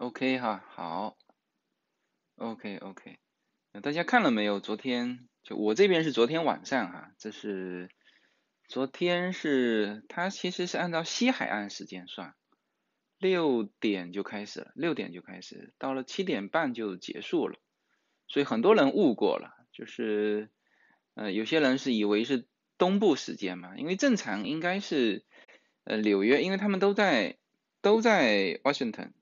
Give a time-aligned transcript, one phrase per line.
[0.00, 1.18] OK 哈，好
[2.36, 3.18] ，OK OK，
[3.82, 4.58] 大家看了没有？
[4.58, 7.90] 昨天就我这边是昨天晚上哈，这是
[8.66, 12.34] 昨天是它其实是按照西海岸时间算，
[13.18, 17.58] 六点就开始了，六点就开始，到了七点半就结束了，
[18.26, 20.48] 所以很多人误过了，就是
[21.12, 22.46] 呃有些人是以为是
[22.78, 25.26] 东部时间嘛，因为正常应该是
[25.84, 27.36] 呃纽约，因为他们都在
[27.82, 29.12] 都在 Washington。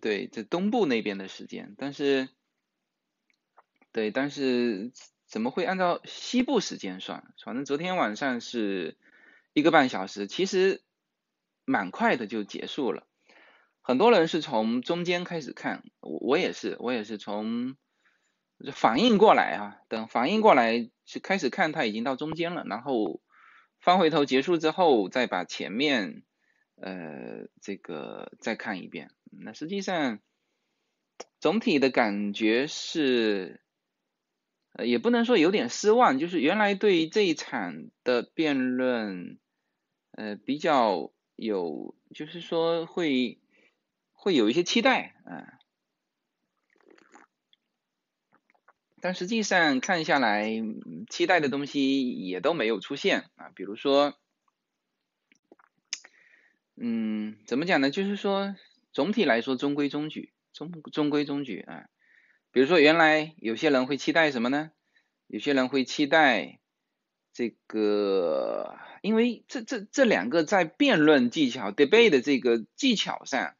[0.00, 2.28] 对，这东部那边的时间，但是，
[3.92, 4.92] 对，但是
[5.26, 7.32] 怎么会按照西部时间算？
[7.42, 8.98] 反正昨天晚上是
[9.54, 10.82] 一个半小时，其实
[11.64, 13.06] 蛮快的就结束了。
[13.80, 17.76] 很多人是从中间开始看，我我也是，我也是从
[18.72, 23.22] 反应过来啊，等反应过来是开始看，它已经到中间了，然后
[23.80, 26.22] 翻回头结束之后，再把前面
[26.76, 29.10] 呃这个再看一遍。
[29.30, 30.20] 那实际上，
[31.38, 33.60] 总体的感觉是，
[34.72, 39.38] 呃，也不能说有点失望，就是原来对于这一场的辩论，
[40.12, 43.38] 呃，比较有，就是说会
[44.12, 45.58] 会有一些期待啊，
[49.00, 50.50] 但实际上看下来，
[51.08, 54.18] 期待的东西也都没有出现啊，比如说，
[56.74, 57.90] 嗯，怎么讲呢？
[57.90, 58.56] 就是说。
[58.96, 61.84] 总体来说中规中矩，中中规中矩啊。
[62.50, 64.70] 比如说原来有些人会期待什么呢？
[65.26, 66.60] 有些人会期待
[67.34, 73.54] 这个，因为这这这两个在辩论技巧 debate 的这个技巧上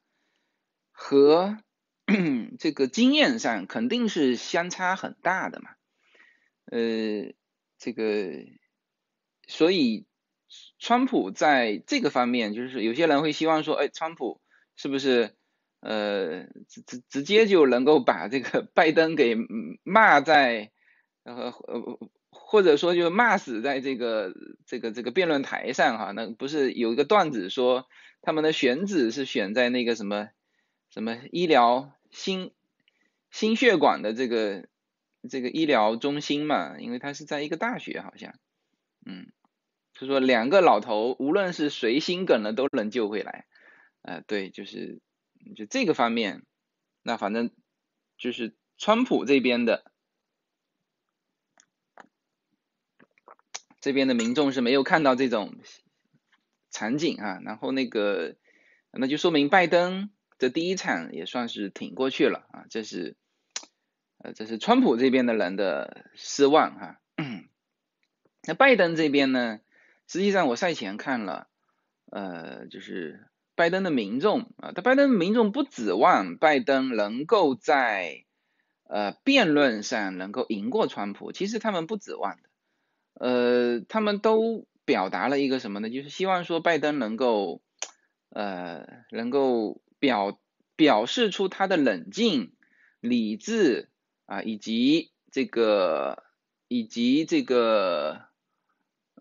[0.90, 1.58] 和
[2.58, 5.68] 这个经验上肯定是相差很大的嘛。
[6.64, 7.34] 呃，
[7.76, 8.46] 这个
[9.46, 10.06] 所以
[10.78, 14.40] 川普在这个方面就是有些人会希望说，哎，川普。
[14.76, 15.34] 是不是
[15.80, 19.36] 呃直直直接就能够把这个拜登给
[19.82, 20.70] 骂在
[21.24, 21.98] 呃呃
[22.30, 24.32] 或者说就骂死在这个
[24.66, 26.12] 这个这个辩论台上哈？
[26.12, 27.88] 那不是有一个段子说
[28.22, 30.28] 他们的选址是选在那个什么
[30.90, 32.52] 什么医疗心
[33.30, 34.68] 心血管的这个
[35.28, 36.78] 这个医疗中心嘛？
[36.78, 38.34] 因为他是在一个大学好像，
[39.04, 39.32] 嗯，
[39.92, 43.46] 就说两个老头无论是谁心梗了都能救回来。
[44.06, 45.00] 呃，对，就是
[45.56, 46.44] 就这个方面，
[47.02, 47.50] 那反正
[48.16, 49.90] 就是川普这边的
[53.80, 55.56] 这边的民众是没有看到这种
[56.70, 58.36] 场景啊，然后那个
[58.92, 63.16] 那就说明拜登的第一场也算是挺过去了啊，这是
[64.18, 67.00] 呃这是川普这边的人的失望哈。
[68.46, 69.58] 那拜登这边呢，
[70.06, 71.48] 实际上我赛前看了，
[72.12, 73.26] 呃，就是。
[73.56, 78.26] 拜登的民众啊，他拜登民众不指望拜登能够在
[78.84, 82.50] 呃辩论上能够赢过川普，其实他们不指望的，
[83.14, 85.88] 呃，他们都表达了一个什么呢？
[85.88, 87.62] 就是希望说拜登能够
[88.28, 90.38] 呃能够表
[90.76, 92.52] 表示出他的冷静、
[93.00, 93.88] 理智
[94.26, 96.22] 啊，以及这个
[96.68, 98.20] 以及这个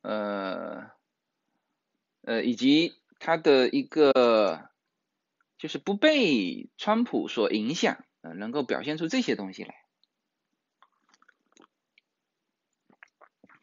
[0.02, 0.92] 呃
[2.24, 2.94] 呃以及。
[3.26, 4.70] 他的一个
[5.58, 9.74] 就是不被川普所影响，呃，能够表现出这些东西来，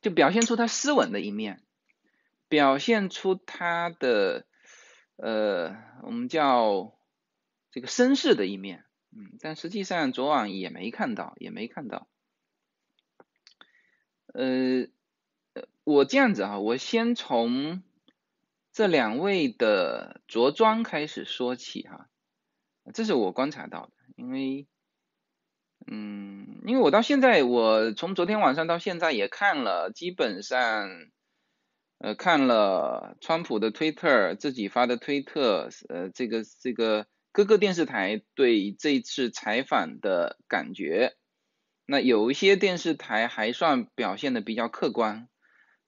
[0.00, 1.62] 就表现出他斯文的一面，
[2.48, 4.46] 表现出他的
[5.14, 6.98] 呃，我们叫
[7.70, 12.08] 这个绅士的一面，嗯，但实际上昨晚也没看到，也没看到，
[14.34, 14.88] 呃，
[15.84, 17.84] 我这样子啊，我先从。
[18.72, 22.08] 这两位的着装开始说起哈，
[22.94, 24.66] 这是我观察到的，因为，
[25.86, 30.88] 嗯，因为我到现在，我从昨天晚上到现在也看了，基本上，
[31.98, 41.14] 呃，看了川普的推特，自己发的推特，呃，这个这个各个电视台对这次采访的感觉，
[41.84, 45.28] 那有一些电视台还算表现的比较客观。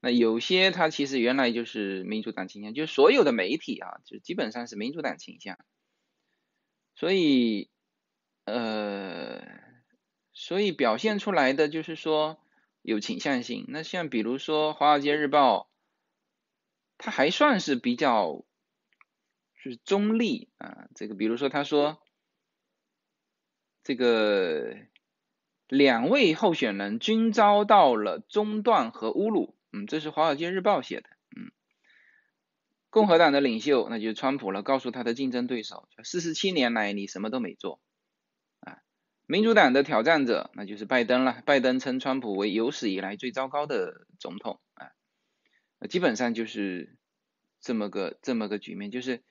[0.04, 5.58] 那有些他其实原来就是民主党倾向，就是所有的媒体啊，就基本上是民主党倾向，
[6.94, 7.70] 所以
[8.44, 9.42] 呃，
[10.34, 12.38] 所以表现出来的就是说
[12.82, 13.64] 有倾向性。
[13.68, 15.60] 那像比如说《华尔街日报》，
[16.98, 18.44] 它还算是比较
[19.54, 20.88] 是中立啊。
[20.94, 21.98] 这个比如说他说
[23.82, 24.76] 这个
[25.66, 29.53] 两位候选人均遭到了中断和侮辱。
[29.74, 31.10] 嗯，这是《华尔街日报》写的。
[31.36, 31.50] 嗯，
[32.90, 37.80] 共和党的领袖那就是川普了，告诉他的竞争对手，四十七年来你什么都没做
[38.60, 38.78] 啊。
[39.26, 44.92] 民主党的挑战者那就是拜登了，拜登称川普为有史以来最糟糕的总统啊，
[45.88, 46.96] 基本上就是
[47.60, 49.24] 这么个这么个局面，就是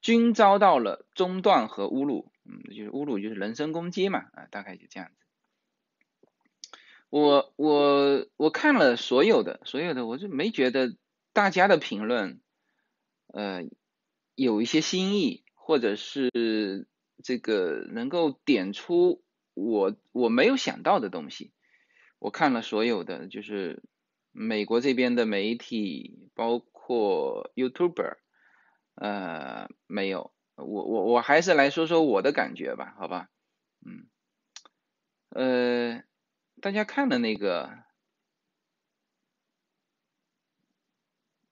[0.00, 5.25] 均遭到了中断和侮辱，嗯，就是侮辱就是人身攻击嘛啊，大概就这样子。
[7.08, 10.96] 我我我看了所有的所有的，我就没觉得
[11.32, 12.40] 大家的评论，
[13.28, 13.62] 呃，
[14.34, 16.88] 有一些新意，或者是
[17.22, 19.22] 这个能够点出
[19.54, 21.52] 我我没有想到的东西。
[22.18, 23.82] 我看了所有的，就是
[24.32, 28.16] 美国这边的媒体，包括 YouTuber，
[28.96, 30.32] 呃，没有。
[30.56, 33.28] 我我我还是来说说我的感觉吧，好吧，
[33.86, 34.08] 嗯，
[35.30, 36.02] 呃。
[36.60, 37.84] 大家看了那个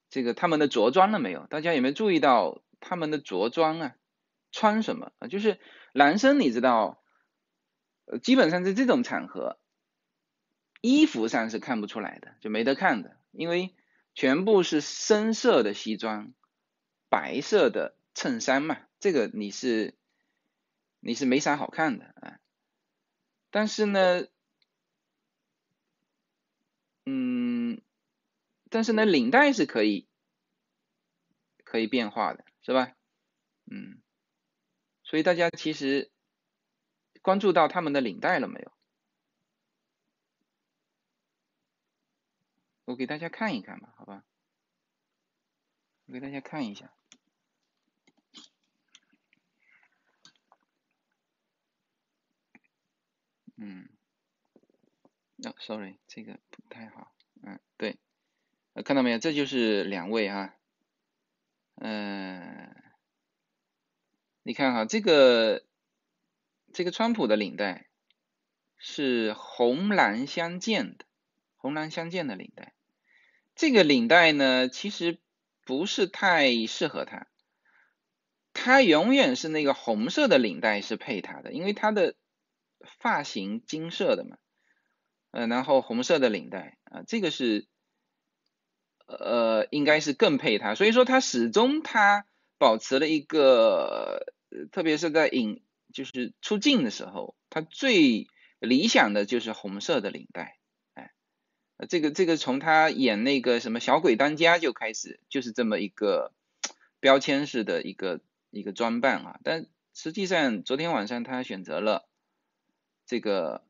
[0.09, 1.45] 这个他们的着装了没有？
[1.47, 3.95] 大家有没有注意到他们的着装啊？
[4.51, 5.27] 穿什么啊？
[5.27, 5.59] 就是
[5.93, 7.03] 男生，你知道，
[8.05, 9.59] 呃，基本上在这种场合，
[10.81, 13.75] 衣服上是看不出来的，就没得看的，因为
[14.13, 16.33] 全部是深色的西装，
[17.09, 19.97] 白色的衬衫嘛，这个你是
[20.99, 22.39] 你是没啥好看的啊。
[23.51, 24.27] 但是呢。
[28.69, 30.07] 但是呢，领带是可以
[31.63, 32.93] 可以变化的，是吧？
[33.71, 34.01] 嗯，
[35.03, 36.11] 所以大家其实
[37.21, 38.71] 关注到他们的领带了没有？
[42.85, 44.23] 我给大家看一看吧，好吧？
[46.05, 46.93] 我给大家看一下。
[53.57, 53.89] 嗯。
[55.43, 57.13] 哦，sorry，这个不太好。
[57.43, 57.97] 嗯，对，
[58.83, 59.19] 看到没有？
[59.19, 60.53] 这就是两位啊。
[61.75, 62.75] 嗯，
[64.43, 65.63] 你看哈，这个
[66.73, 67.87] 这个川普的领带
[68.77, 71.05] 是红蓝相间的，
[71.57, 72.73] 红蓝相间的领带。
[73.55, 75.19] 这个领带呢，其实
[75.65, 77.27] 不是太适合他，
[78.53, 82.15] 他永远是那个红色的领带是配他的，因为他的
[82.99, 84.37] 发型金色的嘛。
[85.31, 87.67] 呃，然后红色的领带啊，这个是
[89.05, 92.25] 呃，应该是更配他，所以说他始终他
[92.57, 94.33] 保持了一个，
[94.71, 95.61] 特别是在影
[95.93, 98.27] 就是出镜的时候，他最
[98.59, 100.57] 理想的就是红色的领带，
[100.93, 101.11] 哎，
[101.89, 106.33] 这个这个从他演那个什么小鬼当家就开始就是这么一个
[106.99, 112.07] 标签式的一个一个装扮啊，但实际上昨天晚上他选择了
[113.05, 113.63] 这个。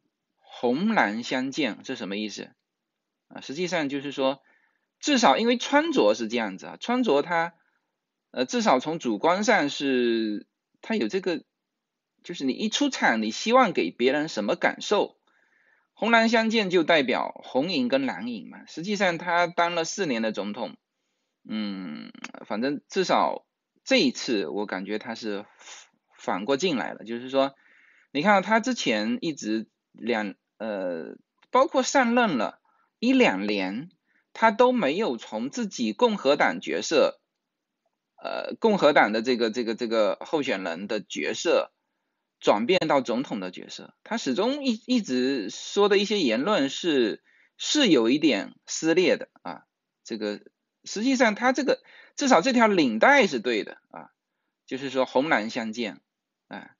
[0.58, 2.50] 红蓝相间，这什么意思
[3.28, 3.42] 啊？
[3.42, 4.42] 实际上就是说，
[5.06, 7.54] 至少因为穿着是这样子啊，穿着它，
[8.32, 10.48] 呃，至少从主观上是
[10.82, 11.44] 它有这个，
[12.24, 15.16] 就是你一出场，你希望给别人什么感受？
[15.94, 18.66] 红蓝相间就代表红影跟蓝影嘛。
[18.66, 20.76] 实际上他当了四年的总统，
[21.48, 22.12] 嗯，
[22.48, 23.46] 反正至少
[23.84, 25.46] 这一次我感觉他是
[26.18, 27.54] 反过劲来了，就是说，
[28.12, 30.34] 你看他之前一直两。
[30.58, 31.18] 呃，
[31.52, 32.62] 包括上任了
[33.00, 33.90] 一两年，
[34.38, 37.22] 他都没有从自己共和党角色，
[38.22, 41.72] 呃，共和党的这个这个这个候选人的角色
[42.42, 43.96] 转变到总统的角色。
[44.04, 47.24] 他始终一一直说的一些言论是
[47.58, 49.64] 是有一点撕裂的啊。
[50.04, 50.42] 这个
[50.84, 51.82] 实际上他这个
[52.18, 54.12] 至少这条领带是对的啊，
[54.66, 56.02] 就是说红蓝相间
[56.50, 56.76] 啊，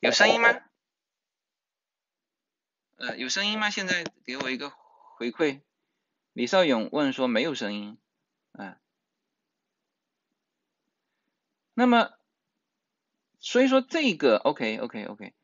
[0.00, 0.48] 有声音吗？
[2.96, 3.70] 呃，有声音吗？
[3.70, 4.70] 现在给我一个
[5.16, 5.62] 回馈。
[6.32, 7.98] 李少勇问说没有声音，
[8.52, 8.78] 啊，
[11.74, 12.10] 那么，
[13.40, 15.34] 所以说这个 OK OK OK，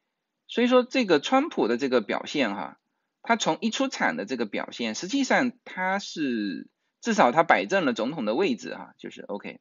[0.46, 2.78] 所以说这个川普的这个表现哈，
[3.22, 6.68] 他从一出场的这个表现，实际上他是
[7.00, 9.60] 至少他摆正了总统的位置哈，就是 OK，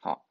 [0.00, 0.26] 好，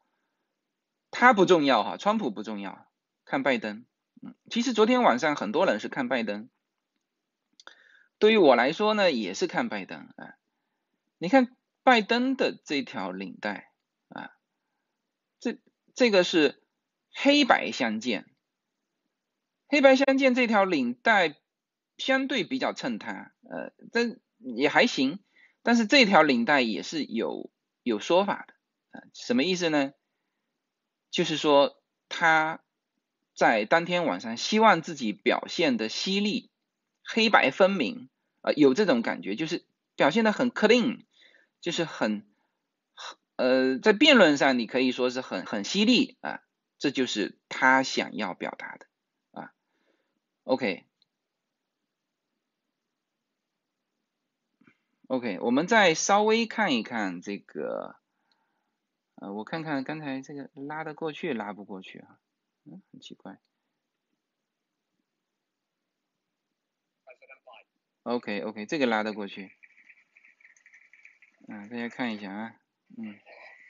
[1.09, 2.87] 他不重要哈，川普不重要，
[3.25, 3.85] 看拜登，
[4.21, 6.47] 嗯，其实昨天晚上很多人是看拜登。
[8.19, 10.35] 对于我来说呢，也是看拜登啊。
[11.19, 13.71] 你看拜登的这条领带
[14.09, 14.31] 啊，
[15.39, 15.57] 这
[15.95, 16.63] 这个是
[17.13, 18.25] 黑白相间，
[19.67, 21.35] 黑白相间这条领带
[21.97, 25.19] 相对比较衬他，呃，但也还行。
[25.63, 27.51] 但是这条领带也是有
[27.83, 28.53] 有说法的
[28.99, 29.93] 啊，什么意思呢？
[31.09, 32.63] 就是说他
[33.35, 36.51] 在当天晚上希望自己表现的犀利。
[37.07, 38.09] 黑白分明，
[38.41, 41.05] 呃，有这种感觉，就是表现的很 clean，
[41.61, 42.27] 就是很
[42.93, 46.41] 很呃，在辩论上你可以说是很很犀利啊，
[46.77, 48.85] 这就是他想要表达的
[49.31, 49.53] 啊。
[50.43, 50.83] OK。
[55.07, 57.95] OK，我们再稍微看一看这个，
[59.15, 62.19] 呃，我看看刚才这个拉得过去拉不过去啊，
[62.65, 63.39] 嗯，很奇怪。
[68.07, 69.51] OK OK，这个拉得过去。
[71.49, 72.55] 嗯，大家看一下啊，
[72.97, 73.19] 嗯，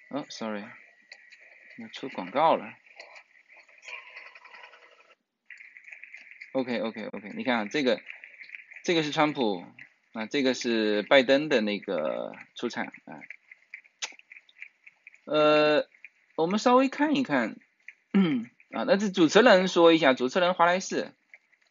[0.10, 0.64] 哦，Sorry，
[1.80, 2.72] 要出广告了。
[6.54, 8.00] OK OK OK，你看啊这个，
[8.84, 9.66] 这个是川普。
[10.14, 13.22] 啊，这个是拜登的那个出场啊，
[15.26, 15.88] 呃，
[16.36, 17.56] 我们稍微看一看，
[18.74, 21.14] 啊，那这主持人说一下，主持人华莱士，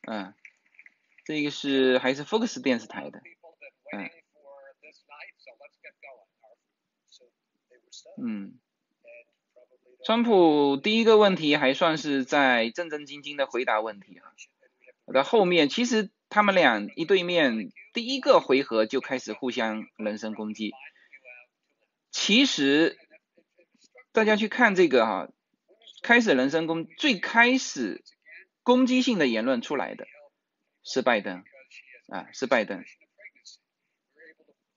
[0.06, 0.32] 嗯，
[1.26, 3.20] 这个是还是 Fox 电视台的，
[3.92, 4.10] 嗯，
[8.16, 8.58] 嗯，
[10.04, 14.32] 川普第一个问题还算是在正正经经的回答问题啊，
[15.12, 16.10] 到后面其实。
[16.28, 20.72] 他们俩一对面，第一个回合就开始互相人身攻击。
[22.10, 22.98] 其实
[24.10, 25.28] 大家去看这个哈，
[26.02, 28.02] 开始人身攻，最开始
[28.64, 30.08] 攻击性的言论出来的
[30.86, 31.44] 是拜登
[32.08, 32.84] 啊，是拜登。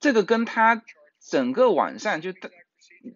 [0.00, 0.82] 这个跟他
[1.20, 2.50] 整个晚上就他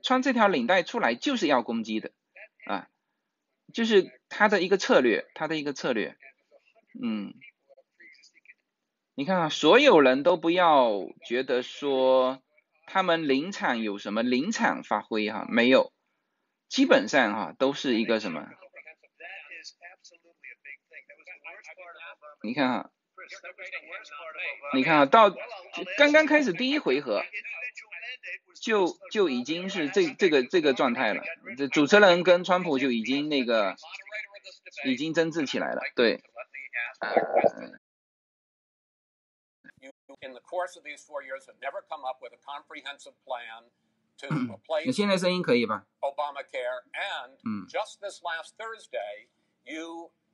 [0.02, 2.12] 穿这条领带出来就是要攻击的
[2.66, 2.88] 啊，
[3.72, 6.16] 就是他的一个策略，他的一个策略，
[7.02, 7.34] 嗯。
[9.16, 10.90] 你看啊，所有人都不要
[11.24, 12.42] 觉得说
[12.86, 15.92] 他们临场有什么临场发挥哈，没有，
[16.68, 18.48] 基本上哈都是一个什么？
[22.44, 22.90] 你看哈，
[24.74, 25.30] 你看啊，到
[25.96, 27.22] 刚刚开始第一回合
[28.60, 31.22] 就就已经是这这个这个状态了，
[31.56, 33.74] 这主持人跟川普就已经那个
[34.84, 36.22] 已经争执起来了，对。
[40.20, 42.04] in the course of these four years have never come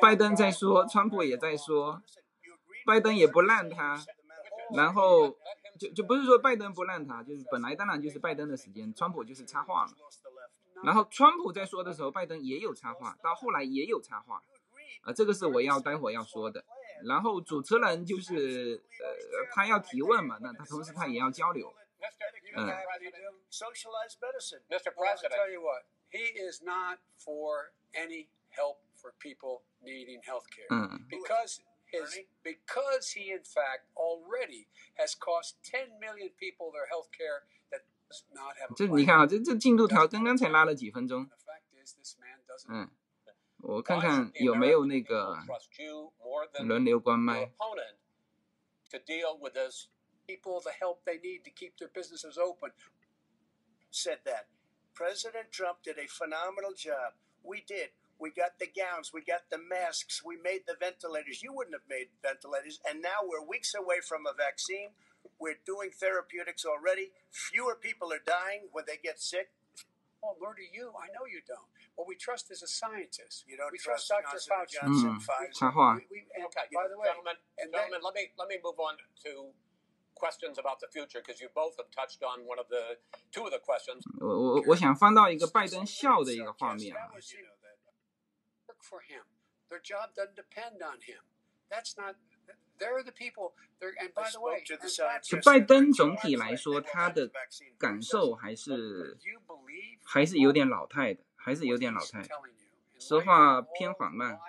[0.00, 2.02] 拜登在说，川普也在说，
[2.84, 4.04] 拜登也不让他，
[4.74, 5.36] 然后
[5.78, 9.92] 就就不是说拜登不让他，就是本来当然就是拜登的时间，川普就是插话了。
[10.82, 14.42] 然后川普在说的时候，拜登也有插话，到后来也有插话，
[15.02, 16.64] 啊，这个是我要待会要说的。
[17.04, 21.72] 然后主持人就是呃，他要提问嘛，那他同时他也要交流。
[22.56, 22.68] 嗯。
[23.52, 24.90] Mr.
[24.94, 30.67] President, tell you what, he is not for any help for people needing health care.
[31.09, 37.47] Because his, because he in fact already has cost 10 million people their health care
[37.71, 38.75] that does not have.
[38.75, 41.29] 这你看啊，这这进度条刚刚才拉了几分钟。
[42.69, 42.89] 嗯。
[43.59, 45.35] 我看看有没有那个
[46.63, 47.51] 轮流关麦。
[50.27, 52.73] People the help they need to keep their businesses open.
[53.89, 54.47] Said that.
[54.93, 57.13] President Trump did a phenomenal job.
[57.41, 57.91] We did.
[58.21, 61.43] We got the gowns, we got the masks, we made the ventilators.
[61.43, 62.79] You wouldn't have made ventilators.
[62.81, 64.97] And now we're weeks away from a vaccine.
[65.37, 67.13] We're doing therapeutics already.
[67.29, 69.53] Fewer people are dying when they get sick.
[70.23, 70.97] Oh, murder you?
[70.97, 71.69] I know you don't.
[71.93, 73.45] What we trust is a scientist.
[73.45, 74.65] You don't we trust, trust Dr.
[74.69, 75.53] Johnson, Fauci.
[75.53, 75.69] Johnson, mm.
[75.69, 75.95] Pfizer.
[75.97, 78.97] We, we, and, okay, by the way, gentlemen, gentlemen let me let me move on
[79.25, 79.53] to
[80.13, 82.97] questions about the future because you both have touched on one of the
[83.33, 84.01] two of the questions.
[84.21, 87.09] 我我我想翻到一个拜登笑的一个画面啊。
[88.81, 89.23] Work for him.
[89.69, 91.21] Their job doesn't depend on him.
[91.69, 92.15] That's not
[95.23, 97.31] 就拜登总体来说，他的
[97.79, 99.17] 感受还是
[100.05, 102.21] 还是有点老态的，还是有点老态，
[102.99, 104.39] 说话偏缓慢。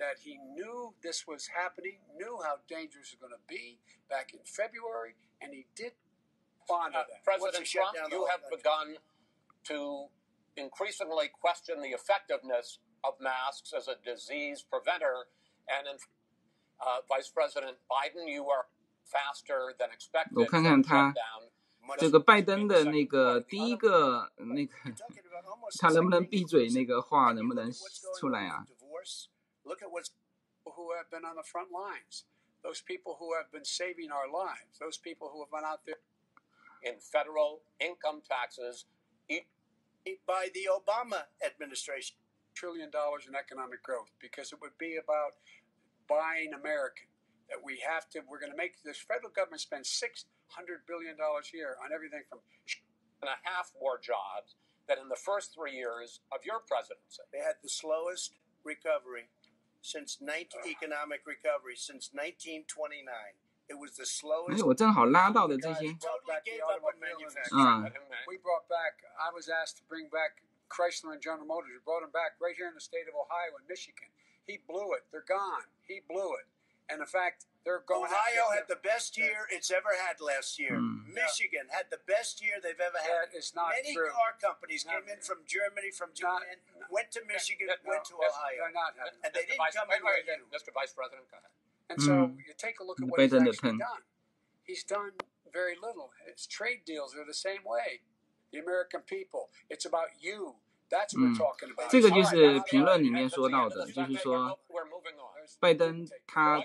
[0.00, 3.78] that he knew this was happening, knew how dangerous it was going to be
[4.08, 5.92] back in February, and he did
[6.68, 7.24] honor uh, that.
[7.24, 8.96] President Trump, you have begun
[9.64, 10.08] to
[10.56, 15.26] increasingly question the effectiveness of masks as a disease preventer.
[15.68, 15.96] And in,
[16.80, 18.66] uh, Vice President Biden, you are
[20.36, 21.12] 我看看他
[21.98, 24.72] 这个拜登的那个第一个那个，
[25.80, 26.68] 他能不能闭嘴？
[26.68, 27.68] 那个话能不能
[28.20, 28.64] 出来啊
[36.85, 38.85] ？in federal income taxes
[40.27, 42.15] by the Obama administration.
[42.53, 45.35] Trillion dollars in economic growth because it would be about
[46.07, 47.11] buying American.
[47.49, 51.41] That we have to, we're going to make this federal government spend $600 billion a
[51.53, 52.39] year on everything from
[53.21, 54.55] and a half more jobs
[54.87, 57.21] than in the first three years of your presidency.
[57.33, 59.29] They had the slowest recovery
[59.81, 63.05] since 19, economic recovery since 1929.
[63.68, 65.96] 哎，我正好拉到的这些，
[67.52, 67.92] 嗯。
[70.70, 71.74] Chrysler and General Motors.
[71.74, 74.06] We brought them back right here in the state of Ohio and Michigan.
[74.46, 75.02] He blew it.
[75.10, 75.66] They're gone.
[75.82, 76.46] He blew it.
[76.86, 78.06] And in fact, they're going.
[78.06, 80.78] Ohio had the best year it's ever had last year.
[80.78, 81.10] Mm.
[81.10, 83.30] Michigan had the best year they've ever had.
[83.30, 84.10] That is not Many true.
[84.14, 88.06] car companies not, came in from Germany, from Japan, not, went to Michigan, no, went
[88.10, 88.94] to Ohio, not,
[89.26, 90.46] and they didn't come in with you.
[90.54, 90.70] Mr.
[90.70, 91.50] Vice President, go ahead.
[91.88, 92.36] And so mm.
[92.38, 94.02] you take a look at what he's actually done.
[94.62, 95.12] He's done
[95.52, 96.10] very little.
[96.32, 98.02] His trade deals are the same way.
[98.52, 99.50] The American people.
[99.68, 100.54] It's about you.
[100.90, 101.90] That's what we're talking about.
[101.90, 104.58] 这个就是评论里面说到的，就是说
[105.60, 106.62] 拜登他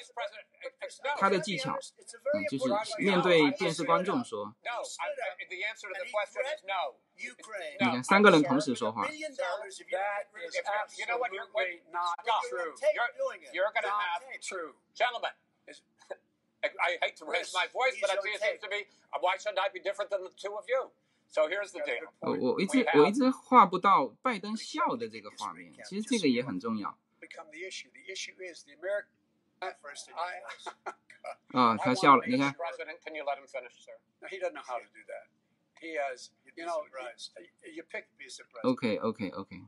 [1.18, 2.64] 他的技巧，嗯，就是
[3.02, 4.54] 面对电视观众说，
[7.78, 9.06] 你看三个人同时说话。
[16.62, 18.86] I hate to raise my voice, but it seems to be
[19.18, 20.90] why shouldn't I be different than the two of you?
[21.28, 22.10] So here's the deal.
[22.20, 26.98] 我我一直我一直画不到拜登笑的这个画面，其实这个也很重要。
[29.60, 29.76] Let
[33.38, 33.92] him finish, sir?
[34.28, 35.28] He doesn't know how to do that.
[35.80, 36.84] He has, you know,
[37.74, 38.72] you pick piece of president.
[38.72, 39.62] Okay, okay, okay.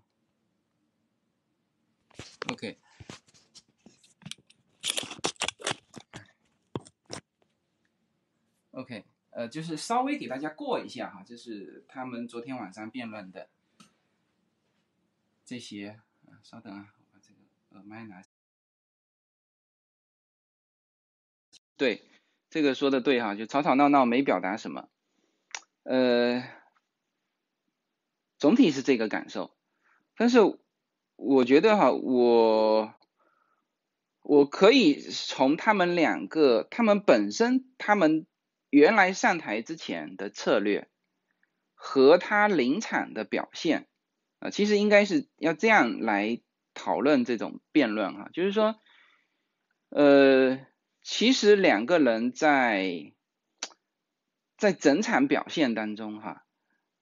[2.53, 2.79] Okay.
[8.73, 13.51] OK，呃，就是稍微给大家过一下哈，就是他们昨天晚上辩论的
[15.45, 17.41] 这些啊，稍等啊，我把这个
[17.77, 18.23] 耳麦拿。
[21.83, 22.01] 对，
[22.49, 24.89] 这个说的对哈，就吵吵闹闹没表达什么，
[25.83, 26.45] 呃，
[28.39, 29.53] 总体是这个感受，
[30.17, 30.39] 但是
[31.17, 32.95] 我觉得哈，我
[34.23, 38.29] 我可以从他们两个，他们本身，他们
[38.71, 40.89] 原来上台之前的策略
[41.75, 43.89] 和他临场的表现
[44.39, 46.41] 啊，其实应该是要这样来
[46.75, 48.77] 讨论这种辩论哈，就是说，
[49.89, 50.65] 呃。
[51.03, 53.13] 其实两个人在
[54.57, 56.45] 在整场表现当中，哈，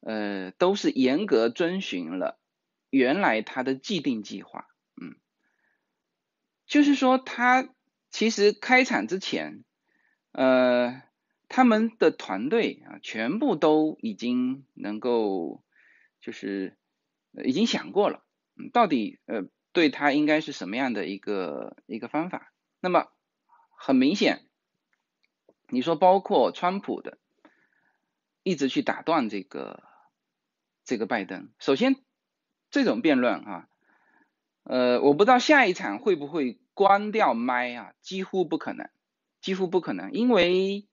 [0.00, 2.40] 呃，都是严格遵循了
[2.88, 5.16] 原来他的既定计划，嗯，
[6.66, 7.68] 就是说他
[8.08, 9.64] 其实开场之前，
[10.32, 11.02] 呃，
[11.48, 15.62] 他们的团队啊，全部都已经能够
[16.22, 16.74] 就是
[17.44, 18.24] 已经想过了，
[18.72, 23.08] 到底呃对他应该是什么样的一个一个方法，那么。
[23.82, 24.44] 很明显，
[25.70, 27.16] 你说包括川普的，
[28.42, 29.82] 一直去打断这个
[30.84, 31.48] 这个拜登。
[31.58, 31.96] 首先，
[32.70, 33.68] 这种辩论啊，
[34.64, 38.90] 呃，我不知道下一场会不会关掉麦啊，几乎不可能，
[39.40, 40.86] 几乎不可能，因为，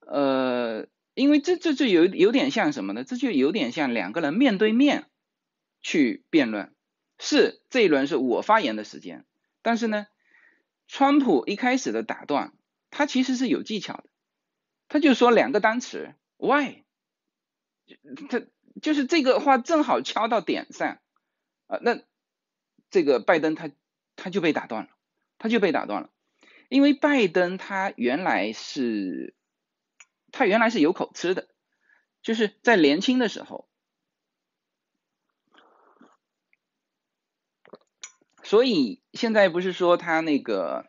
[0.00, 3.04] 呃，因为这这就有有点像什么呢？
[3.04, 5.08] 这就有点像两个人面对面
[5.82, 6.74] 去辩论，
[7.20, 9.24] 是这一轮是我发言的时间，
[9.62, 10.08] 但是呢。
[10.88, 12.52] 川普一开始的打断，
[12.90, 14.04] 他其实是有技巧的，
[14.88, 16.84] 他就说两个单词 why，
[18.28, 18.42] 他
[18.80, 20.98] 就是这个话正好敲到点上，
[21.66, 22.00] 啊，那
[22.90, 23.70] 这个拜登他
[24.14, 24.90] 他就被打断了，
[25.38, 26.10] 他就被打断了，
[26.68, 29.34] 因为拜登他原来是
[30.32, 31.48] 他原来是有口吃的，
[32.22, 33.68] 就是在年轻的时候。
[38.46, 40.86] 所以现在不是说他那个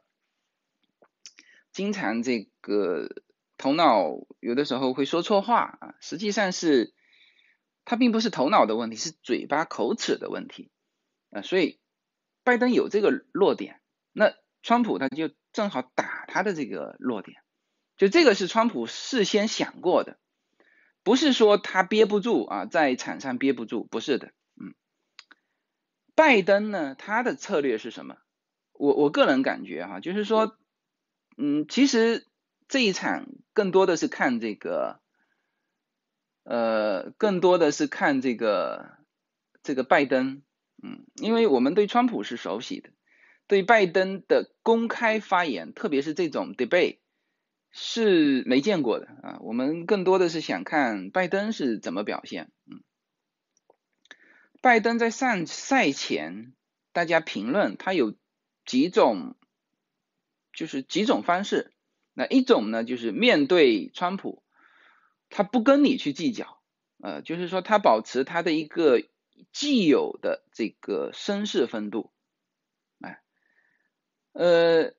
[1.72, 3.10] 经常这个
[3.58, 6.94] 头脑有的时候会说错话啊，实际上是
[7.84, 10.70] 他并不是头脑的问题，是嘴巴口齿的问题
[11.32, 11.42] 啊。
[11.42, 11.80] 所以
[12.44, 17.42] 拜登有这个弱点，那川普他就正好打他的这个弱点，
[17.98, 20.20] 就这个是川普事先想过的，
[21.02, 24.32] 不是说他憋不住啊，在场上憋不住，不是的。
[26.18, 28.18] 拜登呢，他的策略是什么？
[28.74, 30.58] 我我个人感觉哈，就是说，
[31.38, 32.26] 嗯，其实
[32.68, 35.00] 这一场更多的是看这个，
[36.44, 38.98] 呃，更多的是看这个
[39.62, 40.42] 这个拜登，
[40.82, 42.90] 嗯，因为我们对川普是熟悉的，
[43.46, 46.98] 对拜登的公开发言，特别是这种 debate
[47.72, 49.38] 是没见过的啊。
[49.42, 52.57] 我们更多的是想看拜登是怎么表现，嗯，
[54.68, 56.54] 拜登在上赛前，
[56.92, 58.16] 大家评论他有
[58.66, 59.36] 几种。
[60.54, 61.72] 就是几种方式，
[62.14, 64.42] 那一种呢，就是面对川普，
[65.30, 66.60] 他不跟你去计较，
[67.00, 69.04] 呃，就是说他保持他的一个
[69.54, 72.12] 既有的这个绅士风度，
[73.02, 73.22] 哎，
[74.32, 74.96] 呃，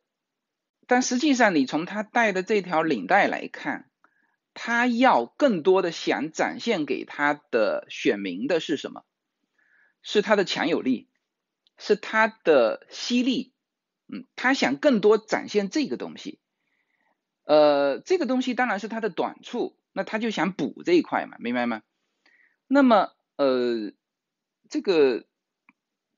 [0.87, 3.91] 但实际上你从他戴的这条领带来看，
[4.55, 9.03] 他要更多的想展现给他的选民的是什么？
[10.11, 11.07] 是他的强有力，
[11.77, 13.53] 是他的犀利。
[14.11, 16.39] 嗯，他想更多展现这个东西，
[17.45, 21.83] 呃，这个东西当然是他的短处，那他就想补这一块嘛，明白吗？
[22.67, 23.93] 那么，呃，
[24.71, 25.27] 这个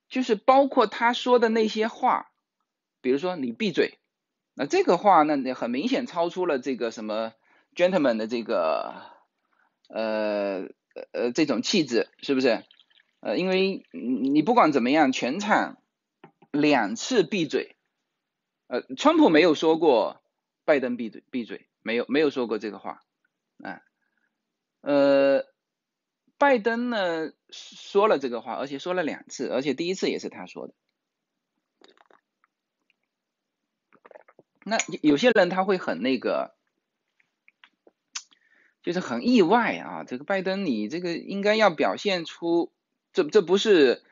[0.09, 2.31] 就是包括他说的那些话，
[3.01, 3.99] 比如说你闭嘴，
[4.55, 7.33] 那这个话呢，很明显超出了这个什么
[7.75, 9.03] gentleman 的这个，
[9.89, 10.69] 呃
[11.11, 12.65] 呃这种气质，是不是？
[13.21, 15.81] 呃，因为你不管怎么样，全场
[16.51, 17.77] 两次闭嘴。
[18.67, 20.23] 呃，川普没有说过
[20.65, 23.03] 拜登闭嘴闭嘴，没有没有说过这个话，
[23.65, 23.83] 啊，
[24.81, 25.45] 呃，
[26.39, 30.75] 拜登呢说了这个话，而且说了两次，而且第一次也是他说的。
[34.63, 36.55] 那有些人他会很那个，
[38.83, 42.73] 就是很意外啊，这个拜登你这个应该要表现出，
[43.13, 44.03] 这这不是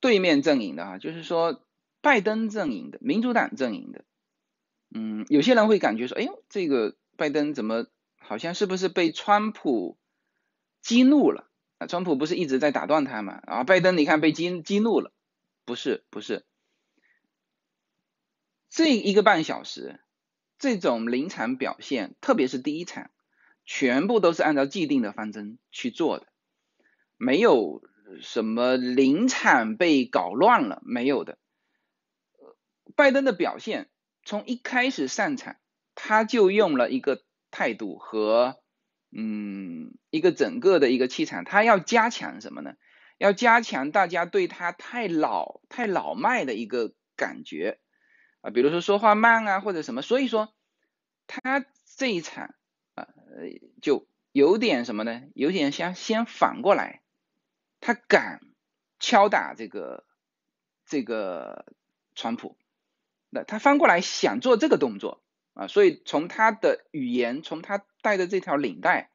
[0.00, 1.62] 对面阵营的啊，就是说。
[2.02, 4.06] 拜登阵营的民主党阵营的，
[4.88, 9.98] 嗯，有些人会感觉说，哎呦，这个拜登怎么好像是不是被川普
[10.80, 11.50] 激怒了？
[11.76, 13.42] 啊，川普不是一直在打断他嘛？
[13.44, 15.12] 啊，拜登你看被激激怒了？
[15.66, 16.46] 不是，不是，
[18.70, 20.00] 这一个半小时
[20.58, 23.10] 这种临场表现，特别是第一场，
[23.66, 26.28] 全部都是按照既定的方针去做的，
[27.18, 27.82] 没有
[28.20, 31.38] 什么临场被搞乱了，没有的。
[32.96, 33.88] 拜登的表现
[34.24, 35.56] 从一开始上场，
[35.94, 38.60] 他就用了一个态度和
[39.10, 42.74] 嗯一个整个的一个气场，他要加强什么呢？
[43.18, 47.78] 要加强大家对他太老太老迈的一个感觉
[48.40, 50.54] 啊，比如说说话慢啊或者什么，所以说
[51.26, 51.64] 他
[51.96, 52.54] 这一场
[52.94, 53.06] 啊
[53.82, 55.22] 就有点什么呢？
[55.34, 56.99] 有点像先反过来，
[57.80, 58.40] 他敢
[58.98, 60.04] 敲打这个
[60.86, 61.66] 这个
[62.14, 62.56] 川普。
[63.30, 65.22] 那他翻过来想做这个动作
[65.54, 69.10] 啊，所以从他的语言，从他带的这条领带，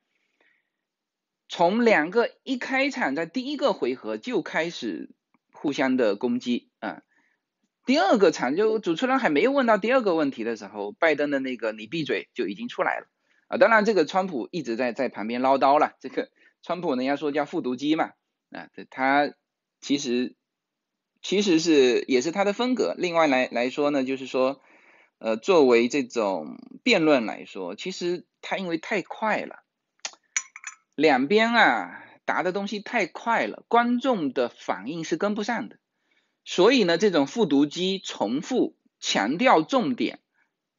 [1.50, 5.10] 从两个一开场在第一个回合就开始
[5.52, 7.02] 互相的攻击啊，
[7.86, 13.08] 第二个场就主持人还没有问到第二个问题的时候，拜登的那个你闭嘴就已经出来了
[13.48, 16.30] 啊，当然这个川普一直在在旁边唠叨了，这个
[16.62, 18.14] 川普人家说叫复读机嘛
[18.56, 19.34] 啊，他
[19.82, 20.36] 其实。
[21.28, 22.94] 其实是也是他的风格。
[23.00, 24.62] 另外来来说呢，就是说，
[25.18, 29.64] 呃，作为这种辩论来说，其实他因为太快了，
[30.94, 35.80] 两边啊答的东西太快了，观众的反应是跟不上的。
[36.44, 40.20] 所以呢，这种复读机重复强调重点，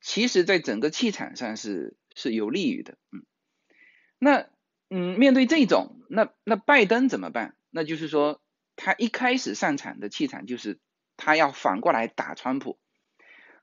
[0.00, 2.98] 其实在整个气场上是是有利于的。
[3.10, 3.26] 嗯，
[4.20, 4.46] 那
[4.90, 7.56] 嗯，面对这种，那那拜登怎么办？
[7.76, 8.40] 那就是说。
[8.78, 10.78] 他一开始上场的气场就是
[11.16, 12.78] 他要反过来打川普，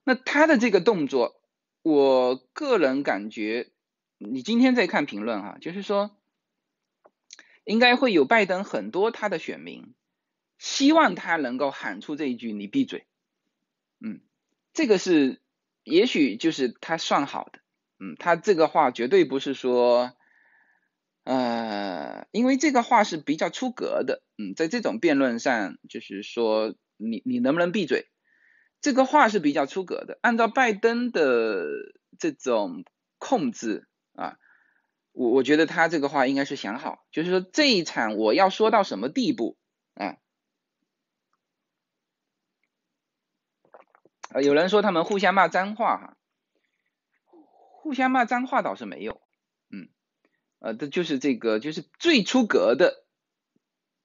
[0.04, 1.39] 那他的这个动作，
[1.84, 3.69] 我个人感觉，
[4.17, 6.17] 你今天在看评论哈，就是说，
[7.63, 9.93] 应该会有拜登很多他的选民，
[10.58, 13.06] 希望他能够喊出这一句“你闭嘴”，
[14.02, 14.19] 嗯，
[14.73, 15.39] 这个是
[15.84, 17.60] 也许就是他算好的，
[17.99, 20.17] 嗯，他这个话绝对不是说。
[21.23, 28.09] 呃，因为这个话是比较出格的，嗯，在这种辩论上，就是说你你能不能闭嘴，
[28.81, 30.19] 这个话是比较出格的。
[30.21, 31.65] 按照拜登的
[32.19, 32.83] 这种
[33.19, 34.38] 控制啊，
[35.13, 39.57] 我我觉得他这个话应该是想好，就是说这一场我要说到什么地步
[39.93, 40.17] 啊？
[44.33, 46.17] 呃，有人说他们互相骂脏话哈，
[47.81, 49.22] 互相骂脏话倒是没有。
[50.63, 53.04] 呃，这就是这个，就是最出格的，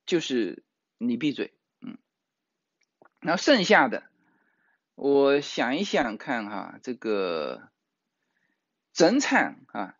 [0.07, 0.65] 就是
[0.99, 1.99] 你闭嘴，嗯，
[3.21, 4.03] 然后剩下的，
[4.97, 7.69] 我想一想看哈，这个
[8.93, 9.95] 整场啊，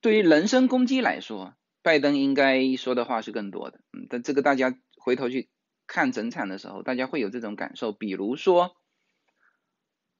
[0.00, 3.78] 对于人身攻击来说，拜登应该说的话是更多的。
[3.92, 5.48] 嗯，但这个大家回头去
[5.86, 7.92] 看整场的时候，大家会有这种感受。
[7.92, 8.76] 比如说，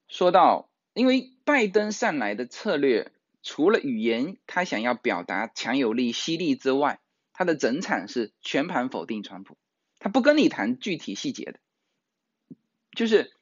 [0.06, 3.10] 说到，因为拜登上来的策略，
[3.46, 7.00] 除了语言他想要表达强有力、犀利之外，
[7.32, 9.56] 他的整场是全盘否定川普，
[10.00, 11.60] 他不跟你谈具体细节的，
[12.90, 13.32] 就是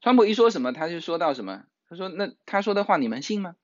[0.00, 1.64] 川普一说什么，他就说到什么。
[1.88, 3.54] 他说：“那他说的话你们信吗？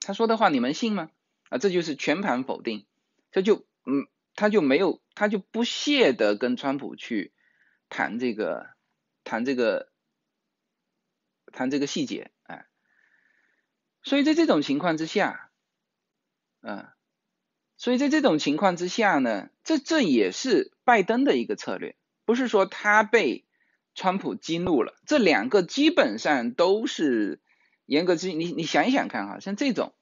[0.00, 1.10] 他说的话你们信吗？
[1.48, 2.86] 啊，这就是全盘否定，
[3.30, 7.32] 他就嗯，他就没有，他就不屑的跟川普去
[7.88, 8.70] 谈这个，
[9.22, 9.92] 谈这个，
[11.52, 12.32] 谈这个细节，
[14.02, 15.50] 所以在这种情况之下，
[16.62, 16.88] 嗯，
[17.76, 23.44] 所以在这种情况之下呢，这这也是拜登的一个策略，不是说他被。”
[23.92, 27.40] 川普激怒了，这两个基本上都是
[27.86, 29.94] 严格之你你想一想看哈，像这种，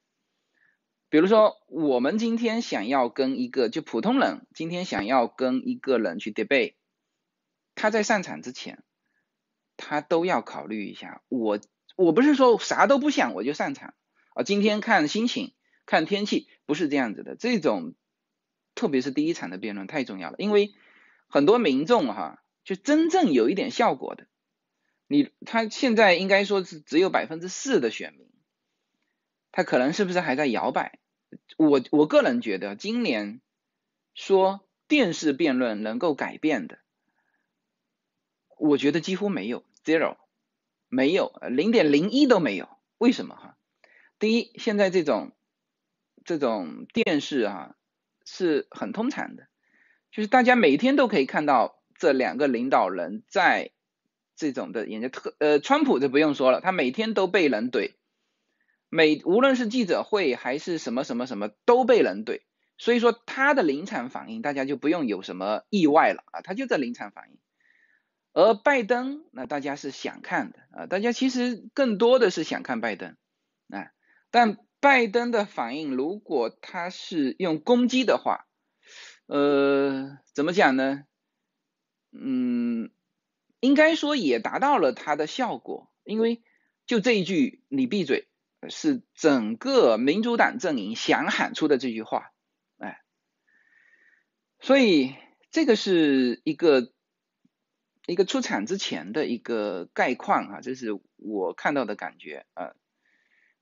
[1.09, 6.75] 比如说我们今天想要跟一个就普通人今天想要跟一个人去 debate，
[7.75, 8.85] 他在上场之前，
[9.79, 11.59] 他都要考虑一下，我
[11.99, 13.95] 我不是说啥都不想我就上场
[14.35, 15.53] 啊，今天看心情
[15.85, 17.95] 看天气不是这样子的，这种
[18.75, 20.75] 特别是第一场的辩论太重要了，因为
[21.29, 22.43] 很多民众哈。
[22.65, 24.27] 就真正有一点效果的，
[25.07, 28.29] 你他现在应该说是只有百分之四的选民，
[29.53, 30.99] 他可能是不是还在摇摆？
[31.57, 33.41] 我我个人觉得，今年
[34.13, 36.79] 说电视辩论能够改变的，
[38.59, 40.19] 我觉得几乎没有，zero，
[40.89, 42.69] 没有，零点零一都没有。
[42.99, 43.57] 为什么哈？
[44.19, 45.33] 第一，现在这种
[46.25, 47.75] 这种电视啊
[48.25, 49.49] 是很通常的，
[50.11, 51.77] 就是大家每天都可以看到。
[52.01, 53.73] 这两个领导人在
[54.37, 57.95] 这种的演讲特呃，川普就不用说了，他每天都被人怼，
[58.89, 62.43] 每无论是记者会还是什么什么什么都被人怼，
[62.77, 67.39] 所以说他的临场反应大家就不用有什么意外了啊，他就这临场反应。
[68.39, 73.17] 而拜登那大家是想看的啊，大家其实更多的是想看拜登
[73.69, 73.91] 啊，
[74.31, 78.47] 但拜登的反应如果他是用攻击的话，
[79.27, 81.03] 呃，怎么讲呢？
[82.13, 82.93] 嗯，
[83.59, 86.41] 应该说也达到了它的效果，因为
[86.87, 88.29] 就这一句“你闭嘴”
[88.71, 92.31] 是整个民主党阵营想喊出的这句话，
[92.77, 93.03] 哎，
[94.61, 95.17] 所以
[95.51, 96.93] 这个是一个
[98.09, 102.73] 一个出场之前的一个概况啊，这是我看到的感觉啊。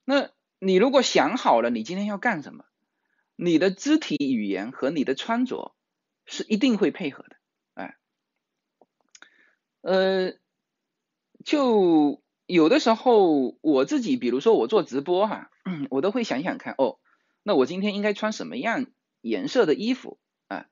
[0.05, 0.31] 那
[0.61, 2.65] 你如果想好了你今天要干什么，
[3.35, 5.75] 你的肢体语言和你的穿着
[6.27, 7.37] 是一定会配合的。
[9.83, 10.33] 呃，
[11.45, 15.51] 就有的时候我自己，比如说我做直播哈，
[15.91, 16.99] 我都会想想看哦，
[17.43, 18.87] 那我今天应该穿什么样
[19.21, 20.67] 颜色的衣服啊？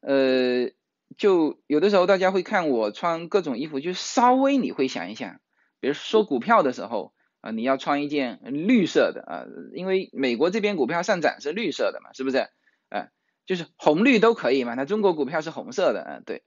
[0.00, 0.70] 呃，
[1.16, 5.40] 就有的时候大家会看我穿各种衣服，就稍微你会想一想，
[5.80, 9.44] 比如说股票的时候啊，你要穿一件绿色的啊，
[9.74, 12.48] 因为美国这边股票上涨是绿色的嘛，是不是？
[12.88, 13.08] 啊，
[13.46, 16.42] 就是红绿都可以嘛，那中国股票是红色的，嗯，对，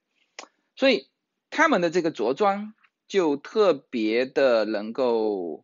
[0.75, 1.09] 所以。
[1.55, 2.73] 他们的这个着装
[3.07, 5.63] 就特别的能够，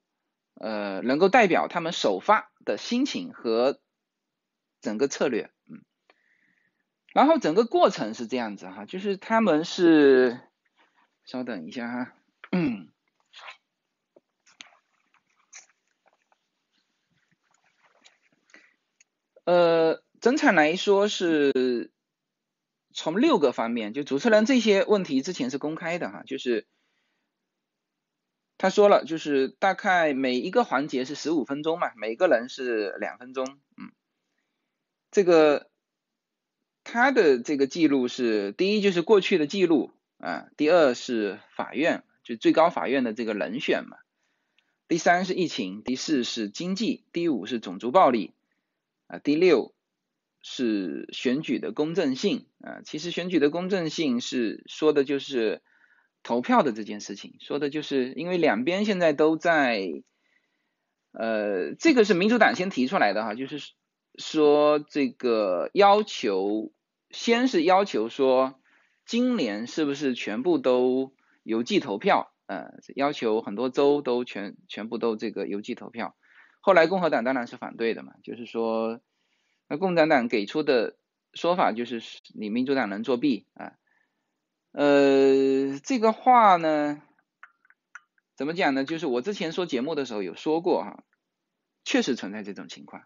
[0.54, 3.80] 呃，能够代表他们首发的心情和
[4.82, 5.50] 整个策略，
[7.14, 10.40] 然后整个过程是这样子哈，就是他们是，
[11.26, 12.14] 稍等一下哈，
[12.52, 12.90] 嗯，
[19.46, 21.92] 呃，整场来说是。
[22.92, 26.68] 从六个方面，就主持人这些问题之前是公开的哈，就是
[28.58, 33.46] 他说了，就是大概每一个环节是十五分钟嘛，每个人是两分钟，
[33.78, 33.94] 嗯，
[35.12, 35.70] 这个
[36.84, 43.98] 他的这个记录是第一就是过去的记录啊，第二是法院就最高法院的这个人选嘛，
[44.88, 48.34] 第三是疫情，第四是经济，第五是种族暴力
[49.08, 49.74] 啊，第六。
[50.42, 55.62] 是选举的公正性啊，其实选举的公正性是说的就是
[56.24, 59.86] 投票的这件事情，说的就是因为两边现在都在，
[61.12, 63.74] 呃，这个是民主党先提出来的哈，就是
[64.18, 66.72] 说这个要求
[67.12, 68.60] 先是要求说
[69.06, 76.16] 今年是不是全部都邮寄投票，呃，要求很多州都全全部都这个邮寄投票，
[76.60, 79.02] 后来共和党当然是反对的嘛，就是说。
[79.72, 80.98] 那共产党给出的
[81.36, 82.02] 说法就是
[82.34, 83.74] 你民主党能作弊啊，
[84.72, 87.04] 呃，这个话呢，
[88.36, 88.84] 怎么讲呢？
[88.84, 91.04] 就是我之前说节目的时候有说过哈，
[91.84, 93.04] 确实存在这种情况。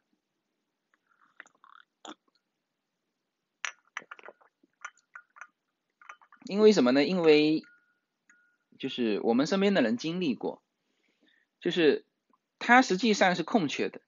[6.45, 7.03] 因为什么呢？
[7.03, 7.63] 因为
[8.79, 10.61] 就是我们身边的人经历过，
[11.59, 12.05] 就是
[12.59, 14.01] 它实际上是空缺的，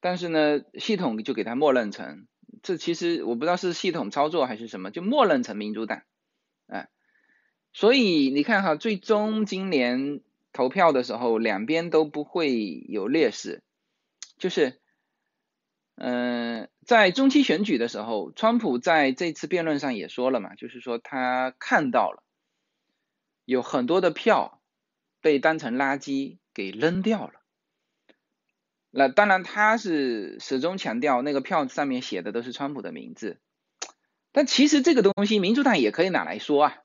[0.00, 2.26] 但是呢，系统就给它默认成，
[2.62, 6.02] 这其实我不知道是系统操作还是什么，就默认成民主党，
[6.66, 6.88] 哎，
[7.72, 10.20] 所以你看哈，最终今年
[10.52, 13.62] 投票的时候，两边都不会有劣势，
[14.38, 14.80] 就是。
[15.96, 22.22] 嗯，在中期选举的时候，川普在这次辩论上也说了嘛，就是说他看到了
[23.44, 24.60] 有很多的票
[25.20, 27.40] 被当成垃圾给扔掉了。
[28.90, 33.40] 那当然，他是始终强调那个票上面写的都是川普的名字，
[34.30, 36.76] 但其实这个东西民主党也可以拿来说啊，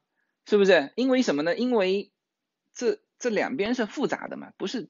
[0.47, 0.91] 是不是？
[0.95, 1.55] 因为什么呢？
[1.55, 2.11] 因为
[2.73, 4.89] 这这两边是复杂的嘛，不是。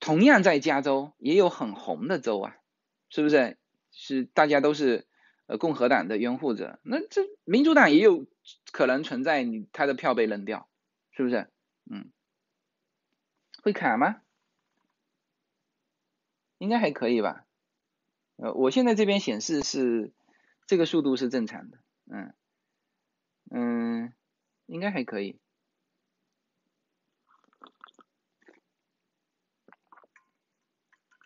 [0.00, 2.56] 同样在加州也有很红的州啊，
[3.08, 3.56] 是不是？
[3.96, 5.06] 是大家都是
[5.46, 8.26] 呃共和党的拥护者，那这民主党也有
[8.72, 10.68] 可能存在你他的票被扔掉，
[11.12, 11.48] 是不是？
[11.88, 12.10] 嗯，
[13.62, 14.20] 会卡吗？
[16.58, 17.46] 应该还可以吧。
[18.34, 20.12] 呃，我现在这边显示是
[20.66, 22.34] 这个速度是正常的，嗯
[23.50, 24.12] 嗯，
[24.66, 25.38] 应该还可以。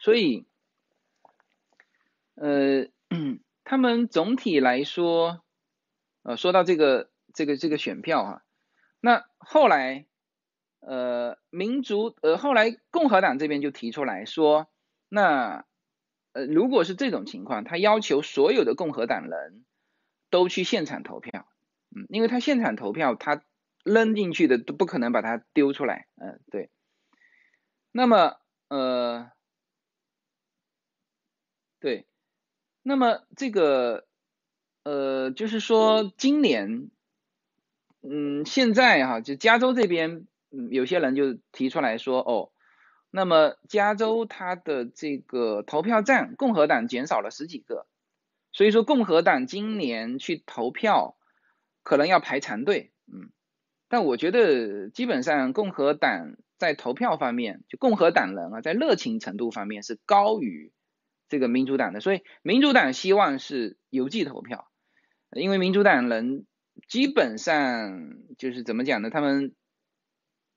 [0.00, 0.46] 所以，
[2.40, 2.86] 呃，
[3.64, 5.42] 他们总体来说，
[6.22, 8.44] 呃，说到这个这个这个选票哈，
[9.00, 10.06] 那后来，
[10.80, 14.68] 呃，民主呃后来共和党这边就提出来说，
[15.08, 15.64] 那
[16.32, 19.64] 呃如果是这种情况，他要求所有的共和党人
[20.30, 21.48] 都去现场投票，
[21.96, 23.42] 嗯，因为他现场投票，他
[23.84, 26.70] 扔进去的都不可能把它丢出来，嗯，对，
[27.90, 28.36] 那么
[28.68, 29.32] 呃。
[31.80, 32.08] 对，
[32.88, 34.06] 那么这个，
[34.82, 36.90] 呃，就是说今年，
[38.00, 42.50] 嗯，现在哈，就加州这边，嗯，有些人就提出来说，哦，
[43.10, 47.86] 那么加州它的这个投票站，共和党减少了十几个，
[48.52, 51.18] 所以说共和党今年去投票
[51.82, 53.28] 可能要排长队，嗯，
[53.90, 60.72] 但我觉得基本上共和党在投票方面，就共和党人啊，在热情程度方面是高于。
[61.28, 64.70] 这个民主党的，所以民主党希望是邮寄投票，
[65.32, 66.46] 因为民主党人
[66.88, 69.10] 基本上就是怎么讲呢？
[69.10, 69.54] 他们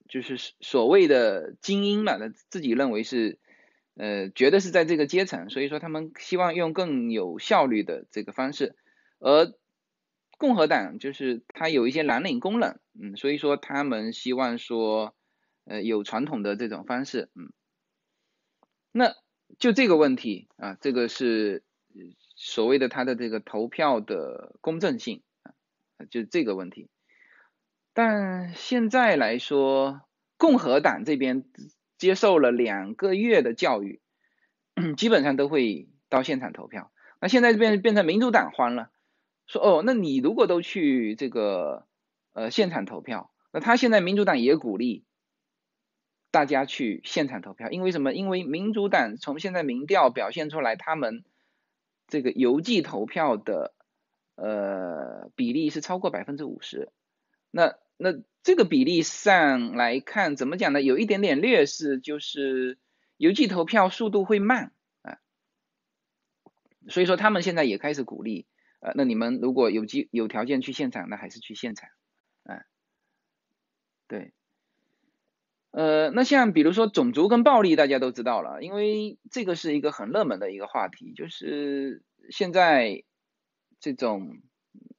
[0.07, 3.37] 就是所谓的精英嘛，他自己认为是
[3.95, 8.75] 呃觉得是在这个阶层，所以说他们希望用更有效率的这个方式，
[9.19, 9.53] 而
[10.37, 15.15] 共和党就是他有一些蓝领工人，嗯，所以说他们希望说
[15.65, 17.51] 呃有传统的这种方式，嗯，
[18.91, 19.15] 那。
[19.59, 21.63] 就这个问题啊，这个是
[22.35, 26.89] 所谓的他的这个投票的公正性啊，就这个问题。
[27.93, 30.01] 但现在来说，
[30.37, 31.45] 共和党这边
[31.97, 34.01] 接受了两个月的教育，
[34.97, 36.91] 基本上都会到现场投票。
[37.19, 38.89] 那现在变变成民主党慌了，
[39.45, 41.85] 说哦，那你如果都去这个
[42.33, 45.05] 呃现场投票，那他现在民主党也鼓励。
[46.31, 48.13] 大家去现场投票，因为什么？
[48.13, 51.25] 因为民主党从现在民调表现出来，他们
[52.07, 53.75] 这个邮寄投票的
[54.35, 56.89] 呃比例是超过百分之五十。
[57.51, 58.13] 那那
[58.43, 60.81] 这个比例上来看，怎么讲呢？
[60.81, 62.79] 有一点点劣势，就是
[63.17, 65.19] 邮寄投票速度会慢啊。
[66.87, 68.47] 所以说他们现在也开始鼓励，
[68.79, 71.89] 呃，那你们如果有机有条件去现场，那还是去现场，
[72.43, 72.63] 啊，
[74.07, 74.31] 对。
[75.71, 83.03] 呃，那像比如说种族跟暴力，大家都知道了，因为这个是一个很热门的一个话题，就是现在
[83.79, 84.41] 这种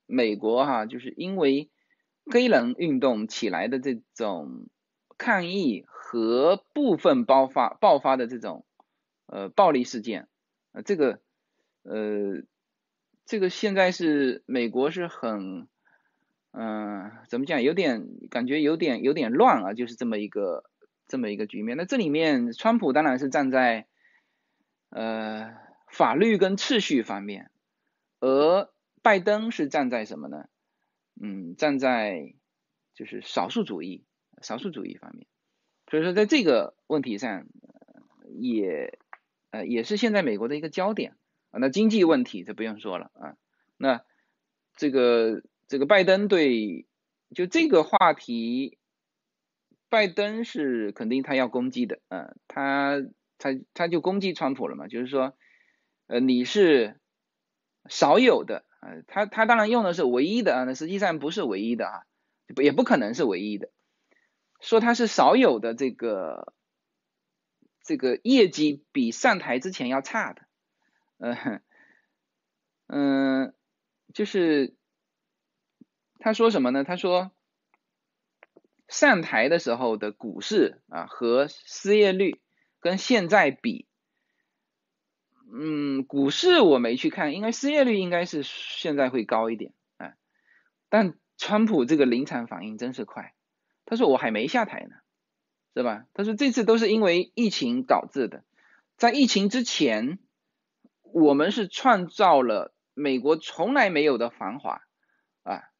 [0.06, 1.70] 美国哈，就是因为
[2.24, 4.68] 黑人运动起来的这种
[5.18, 8.64] 抗议和部分爆发爆发的这种
[9.26, 10.26] 呃暴力事件，
[10.72, 11.20] 呃，这个
[11.82, 12.42] 呃
[13.26, 15.68] 这个现在是美国是很。
[16.54, 17.62] 嗯，怎么讲？
[17.62, 20.64] 有点感觉有点有点乱啊，就是这么一个
[21.12, 21.76] 这么一个局面。
[21.76, 23.86] 那这里面，川普当然是站在
[24.88, 25.52] 呃
[25.90, 27.50] 法律跟秩序方面，
[28.20, 30.48] 而拜登是站在什么呢？
[31.20, 32.32] 嗯，站在
[32.94, 34.06] 就是少数主义
[34.40, 35.26] 少数主义方面。
[35.90, 37.44] 所以说，在这个问题上，
[38.38, 38.98] 也
[39.50, 41.18] 呃也是现在美国的一个焦点
[41.50, 41.58] 啊。
[41.58, 43.36] 那经济问题就不用说了啊。
[43.76, 44.02] 那
[44.74, 45.42] 这个。
[45.68, 46.84] 这个拜登对
[47.34, 48.76] 就这个话题，
[49.92, 52.96] 拜登是肯定他要攻击的，嗯，他
[53.36, 55.34] 他他就攻击川普了嘛，就是说，
[56.06, 56.98] 呃，你是
[57.90, 62.00] 少有的，呃，他他当然用的是唯一的啊，那实际上不是唯一的啊，
[62.62, 63.68] 也不可能是唯一的，
[64.62, 66.54] 说他是少有的这个
[67.84, 70.40] 这个业绩比上台之前要差的，
[71.18, 71.60] 嗯
[72.86, 73.54] 嗯，
[74.14, 74.74] 就是
[76.18, 76.82] 他说什么呢？
[76.82, 77.30] 他说
[78.92, 82.40] 上台的时候的股市啊和失业率。
[82.84, 83.86] 跟现在比，
[85.52, 90.16] 嗯，股市我没去看，应该失业率应该是现在会高一点，哎，
[90.88, 93.34] 但川普这个临场反应真是快，
[93.84, 94.96] 他说我还没下台呢，
[95.76, 96.06] 是吧？
[96.12, 98.42] 他说这次都是因为疫情导致的，
[98.96, 100.18] 在疫情之前，
[101.02, 104.82] 我们是创造了美国从来没有的繁华，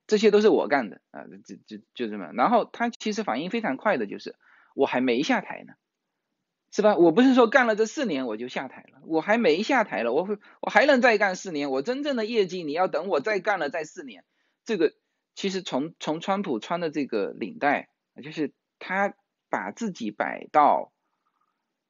[0.07, 4.37] 这些都是我干的，啊，就就就这么，然后他其实反应非常快的，就是
[4.75, 5.75] 我还没下台呢。
[6.75, 6.97] 是吧？
[6.97, 11.71] 我不是说干了这四年我就下台了，我还没下台了，我会我还能再干四年。
[11.71, 14.25] 我真正的业绩你要等我再干了再四年。
[14.65, 14.95] 这个
[15.35, 17.91] 其实从从川普穿的这个领带，
[18.23, 19.13] 就是他
[19.51, 20.95] 把自己摆到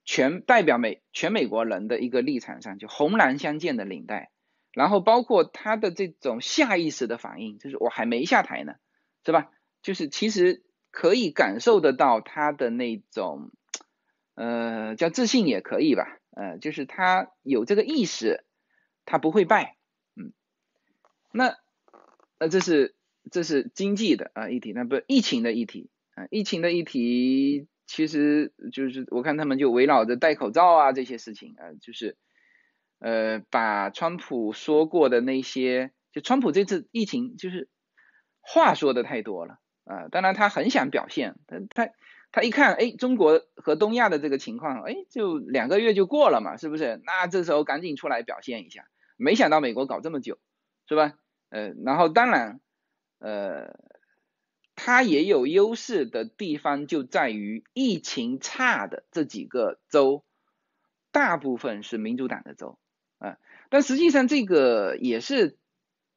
[0.05, 4.33] 全代表美全美国人的一个立场上，就红蓝相间的领带。
[4.73, 8.75] 然后包括他的这种下意识的反应，就是我还没下台呢，
[9.25, 9.51] 是吧？
[9.83, 13.51] 就是其实可以感受得到他的那种。
[14.35, 18.45] 呃，叫自信也可以吧，呃，就是他有这个意识，
[19.05, 19.77] 他不会败，
[20.17, 20.33] 嗯，
[21.33, 21.59] 那
[22.39, 22.95] 那这是
[23.31, 32.17] 这是经济的啊议题，那不疫情的议题啊，疫情的议题其实就是我看他们就围绕着戴口罩啊这些事情啊，就是
[33.03, 37.69] 呃把川普说过的那些，就川普这次疫情就是
[38.41, 41.93] 话说的太多了啊，当然他很想表现，他他。
[42.35, 46.99] 他一看，哎，中国和东亚的这个情况，哎，就两个月就过了嘛，是不是？
[47.05, 48.87] 那这时候赶紧出来表现一下。
[49.19, 50.39] 没想到美国搞这么久，
[50.89, 51.13] 是吧？
[51.51, 52.59] 呃，然后当然，
[53.19, 53.79] 呃，
[54.75, 60.25] 他也有优势的地方就在于疫情差的这几个州，
[61.11, 62.79] 大部分是民主党的州，
[63.73, 65.57] 但实际上这个也是，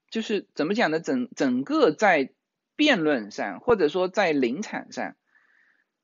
[0.09, 0.99] 就是怎么讲呢？
[0.99, 2.33] 整整个在
[2.75, 5.15] 辩论上，或者说在临场上。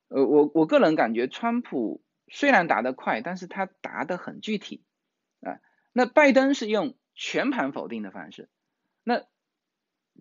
[0.08, 4.86] 呃，我我个人感觉，川普虽然答得快，但是他答得很具体
[5.41, 5.60] 啊。
[5.91, 8.49] 那拜登是用全盘否定的方式。
[9.04, 9.26] 那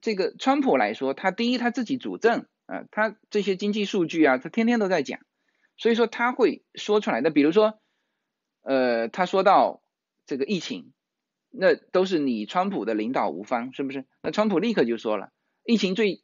[0.03, 5.21] 这个川普来说，他第一他自己主政啊，他这些经济数据啊，他天天都在讲，
[5.77, 7.31] 所以说他会说出来的。
[7.31, 7.81] 比如说，
[8.63, 9.81] 呃，他说到
[10.27, 10.93] 这个疫情，
[11.51, 14.05] 那都是你川普的领导无方，是不是？
[14.23, 15.33] 那川普立刻就说了，
[15.65, 16.23] 疫情最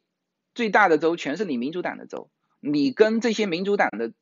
[0.55, 2.29] 最大的州全是你民主党的州。
[2.59, 4.13] 你跟这些民主党的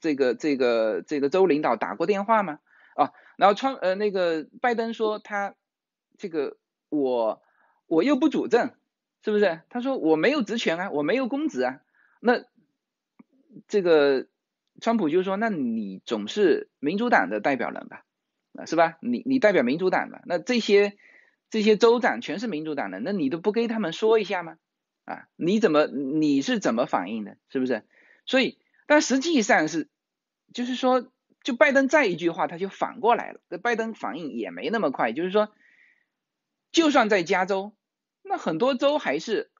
[0.00, 2.60] 这个这个这个州领导打过电话吗？
[2.94, 5.54] 啊，然后川呃那个拜登说他
[6.18, 6.56] 这个
[6.88, 7.42] 我
[7.86, 8.74] 我又不主政，
[9.24, 9.62] 是不是？
[9.70, 11.80] 他说我没有职权啊，我没有公职啊。
[12.20, 12.44] 那
[13.66, 14.26] 这个
[14.80, 18.04] 川普就说，那你总是民主党的代表人吧？
[18.66, 18.98] 是吧？
[19.00, 20.96] 你你代表民主党的，那这些
[21.50, 24.56] 这些州长全是民主党的，那你都不跟他们说一下吗？
[25.04, 27.36] 啊，你怎么你是怎么反应的？
[27.48, 27.84] 是不是？
[28.26, 29.88] 所以，但实际上是，
[30.54, 31.10] 就是说，
[31.42, 33.40] 就拜登再一句话，他就反过来了。
[33.48, 35.52] 这拜登反应也没那么快，就是说，
[36.70, 37.74] 就算在加州，
[38.22, 39.50] 那很多州还是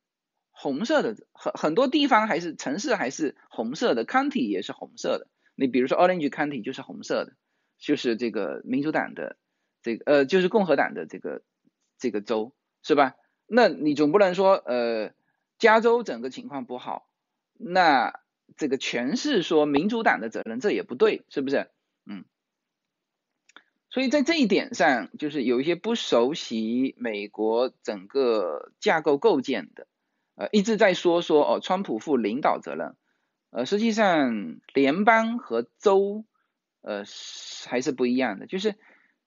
[0.50, 5.28] 红色的，很很多地方还是城市还是红色的，county 也是红色的。
[5.56, 7.32] 你比如说 Orange County 就是红色的，
[7.80, 9.36] 就是这个民主党的
[9.82, 11.42] 这个呃，就是共和党的这个
[11.98, 12.54] 这个州，
[12.84, 13.16] 是吧？
[13.48, 15.10] 那你总不能说呃。
[15.58, 17.06] 加州整个情况不好，
[17.58, 18.18] 那
[18.56, 21.68] 这个全是说民主党的责任，这也不对，是不是？
[22.06, 22.24] 嗯，
[23.90, 29.86] 所以在这一点上，就是有一些不熟悉美国整个架构构建的，
[30.34, 32.96] 呃，一直在说说哦，川普负领导责任，
[33.50, 36.24] 呃，实际上联邦和州，
[36.82, 37.04] 呃，
[37.68, 38.76] 还是不一样的，就是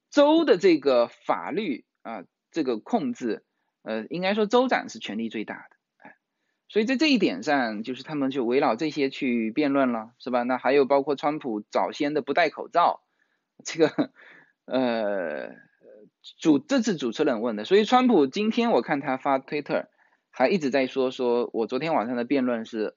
[0.09, 3.43] 州的这个法律啊，这个控制，
[3.83, 5.77] 呃，应该说州长是权力最大的。
[6.69, 10.41] 所以在这一点上，就是他们就围绕这些去辩论了，是吧？
[10.41, 13.03] 那还有包括川普早先的不戴口罩，
[13.63, 14.11] 这个
[14.65, 15.51] 呃
[16.39, 19.87] 主这次主持人问的，所以川普今天我看他发推特，
[20.31, 22.95] 还一直在说说我昨天晚上的辩论是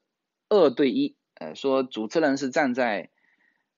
[0.49, 3.11] 二对一，呃，说主持人是站在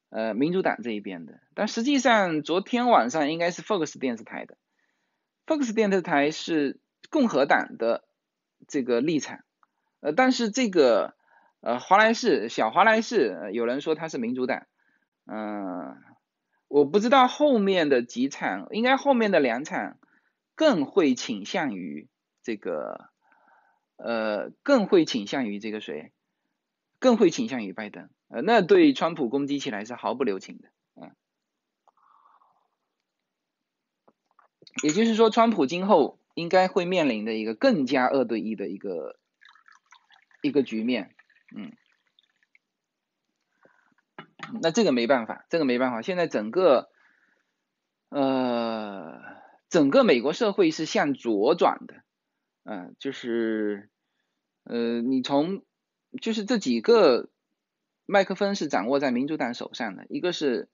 [0.10, 4.58] 呃民主党这一边的，但实际上昨天晚上应该是 Fox 电视台的
[5.46, 6.80] ，Fox 电视台是
[7.10, 8.04] 共和党的
[8.68, 9.40] 这个立场。
[10.02, 11.14] 呃，但是这个
[11.62, 14.66] 呃，华莱士小华莱士，有人说他是民主党，
[15.26, 15.98] 嗯，
[16.70, 19.98] 我不知道后面的几场，应该后面的两场
[20.56, 22.08] 更会倾向于
[22.42, 23.10] 这个，
[23.98, 26.14] 呃，更会倾向于这个谁，
[27.00, 31.12] 更会倾向于拜登，呃，那对川普攻击起来是毫不留情的，嗯，
[34.84, 39.20] 也就是说，川普今后应该会面临的一个更加二对一的一个
[40.42, 41.14] 一个局面，
[41.56, 41.74] 嗯。
[44.62, 46.02] 那这个没办法，这个没办法。
[46.02, 46.90] 现在整个，
[48.10, 49.22] 呃，
[49.70, 52.02] 整个美国社会是向左转的，
[52.64, 53.92] 嗯，就是，
[54.64, 55.62] 呃，你从，
[56.20, 57.30] 就是这几个
[58.12, 60.68] 麦克风是掌握在民主党手上的，一个是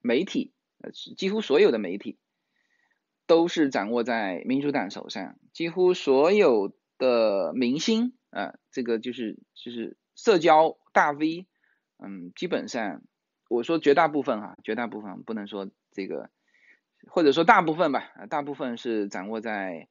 [0.00, 2.18] 媒体，呃，几乎所有的媒体
[3.26, 11.48] 都是掌握在民主党手上，几乎所有的明星，啊，这个就是就是社交大 V，
[11.98, 13.02] 嗯，基本上。
[13.48, 16.30] 我说绝大部分哈，绝大部分不能说这个，
[17.08, 19.86] 或者说大部分吧，大部分是掌握在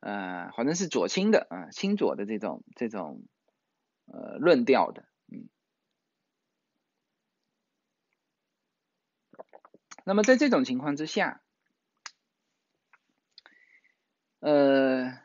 [0.00, 3.22] 呃，好像是左倾的啊，亲左的这种这种
[4.04, 5.48] 呃论调的，嗯。
[10.04, 11.42] 那么在这种情况之下，
[14.40, 15.18] 呃，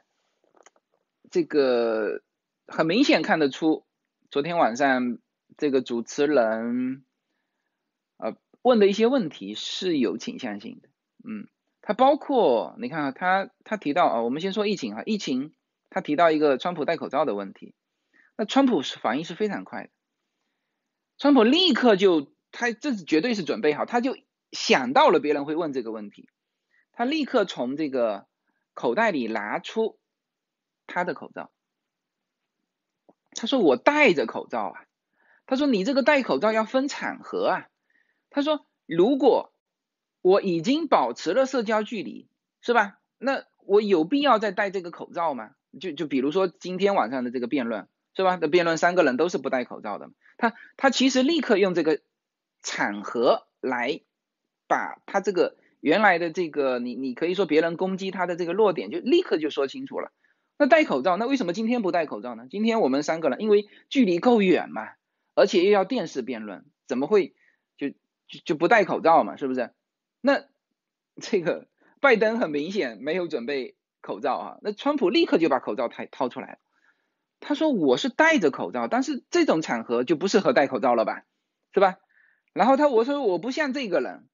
[1.30, 2.22] 这个
[2.68, 3.86] 很明显看得出，
[4.30, 5.18] 昨天晚上
[5.58, 7.04] 这个主持人。
[8.18, 10.90] 呃问的一些问题是有倾向性的，
[11.24, 11.48] 嗯，
[11.82, 15.54] 他包括你看啊，他他提到啊，我们先说疫情啊，疫情
[15.90, 17.76] 他提到一个川普戴口罩的问题，
[18.36, 19.90] 那川普是反应是非常快的，
[21.18, 24.18] 川普立刻就他这是绝对是准备好，他就
[24.52, 26.30] 想到了别人会问这个问题，
[26.92, 28.28] 他立刻从这个
[28.74, 30.00] 口袋里拿出
[30.86, 31.52] 他的口罩，
[33.32, 34.86] 他说我戴着口罩啊，
[35.46, 37.68] 他说你这个戴口罩要分场合啊。
[38.30, 39.54] 他说：“如果
[40.22, 42.30] 我已经保持了社交距离，
[42.62, 43.00] 是吧？
[43.18, 45.52] 那我有必要再戴这个口罩吗？
[45.80, 48.36] 就就比如说今天晚上的这个辩论，是吧？
[48.38, 50.12] 的辩论三个人都是不戴口罩的。
[50.38, 52.02] 他他其实立刻用这个
[52.62, 54.02] 场合来
[54.68, 60.12] 把他这个原来的这个你你可以说别人攻击他的这个弱点，就立刻就说清楚了。
[60.58, 62.48] 那戴口罩，那为什么今天不戴口罩呢？
[62.50, 64.90] 今天我们三个人因为距离够远嘛，
[65.36, 67.36] 而且又要电视辩论，怎么会？”
[67.78, 69.72] 就就就不戴口罩嘛，是不是？
[70.20, 70.44] 那
[71.22, 71.68] 这个
[72.02, 76.58] 拜登很明显没有准备口罩啊，那川普立刻就把口罩掏掏出来了。
[77.40, 81.24] 他说我是戴着口罩，但是这种场合就不适合戴口罩了吧，
[81.72, 81.98] 是吧？
[82.52, 84.28] 然后他我说我不像这个人，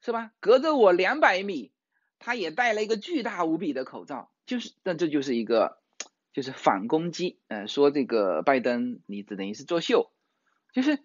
[0.00, 0.32] 是吧？
[0.40, 1.72] 隔着我两百米，
[2.18, 5.78] 他也戴了一个巨大无比的口罩，就是那这就是一个
[6.32, 10.10] 就是反攻击，呃，说这个拜登你只等于是作秀，
[10.72, 10.98] 就是。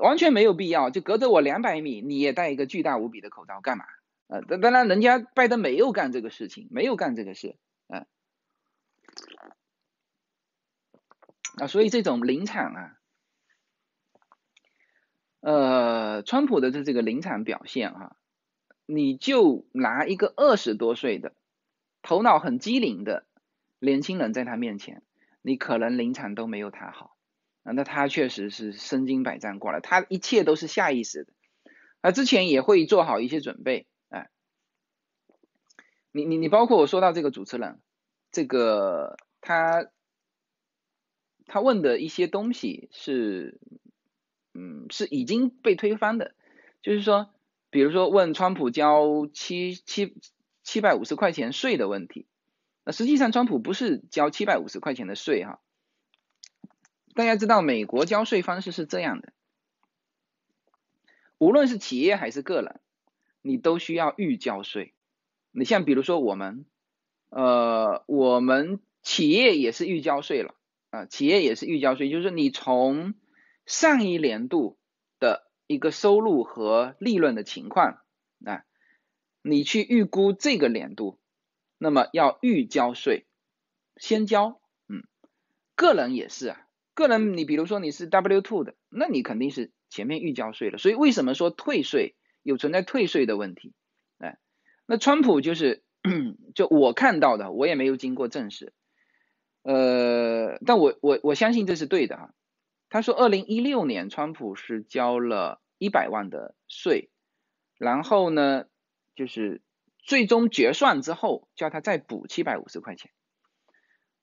[0.00, 3.84] 完全没有必要，就隔着我两百米，你也戴一个巨大无比的口罩干嘛？
[4.26, 8.04] 呃，当当然，人家拜登没有干这个事情，没有干这个事，嗯，
[11.58, 12.98] 啊，所以这种临场啊，
[15.38, 18.16] 呃，川普的这这个临场表现哈，
[18.86, 21.34] 你就拿一个二十多岁的、
[22.02, 23.26] 头脑很机灵的
[23.78, 25.02] 年轻人在他面前，
[25.42, 27.16] 你可能临场都没有他好。
[27.64, 31.32] 啊，那他确实是身经百战过来，他一切都是下意识的，
[32.02, 34.28] 啊，之前也会做好一些准备，哎，
[36.12, 37.80] 你你你包括我说到这个主持人，
[38.32, 39.86] 这个他
[41.46, 43.58] 他问的一些东西是，
[44.52, 46.34] 嗯，是已经被推翻的，
[46.82, 47.33] 就是说，
[47.74, 50.16] 比如说问川普交七七
[50.62, 52.28] 七百五十块钱税的问题，
[52.84, 55.58] 那实际上川普不是交七百五十块钱的税哈。
[57.16, 59.32] 大家知道美国交税方式是这样的，
[61.38, 62.80] 无论是企业还是个人，
[63.42, 64.94] 你都需要预交税。
[65.50, 66.66] 你像比如说我们，
[67.30, 70.54] 呃，我们企业也是预交税了
[70.90, 73.14] 啊，企业也是预交税，就是你从
[73.66, 74.78] 上一年度
[75.18, 78.02] 的一个收入和利润的情况
[78.44, 78.64] 啊，
[79.42, 81.18] 你去预估这个年度，
[81.78, 83.26] 那么要预交税，
[83.96, 85.02] 先交，嗯，
[85.74, 86.60] 个人也是啊。
[86.94, 90.78] 个人，你比如说你是 W two 的，那你肯定是前面预交税了。
[90.78, 93.74] 所以为什么说退税有存在退税的问题？
[94.18, 94.38] 哎，
[94.86, 95.82] 那川普就是
[96.54, 98.72] 就我看到的，我也没有经过证实，
[99.62, 102.34] 呃，但我我我相信这是对的哈。
[102.94, 107.10] 他说二零一六年川普是交了一百万的税，
[107.76, 108.66] 然后呢
[109.16, 109.62] 就是
[109.98, 113.10] 最终结算之后叫他再补七百五十块钱。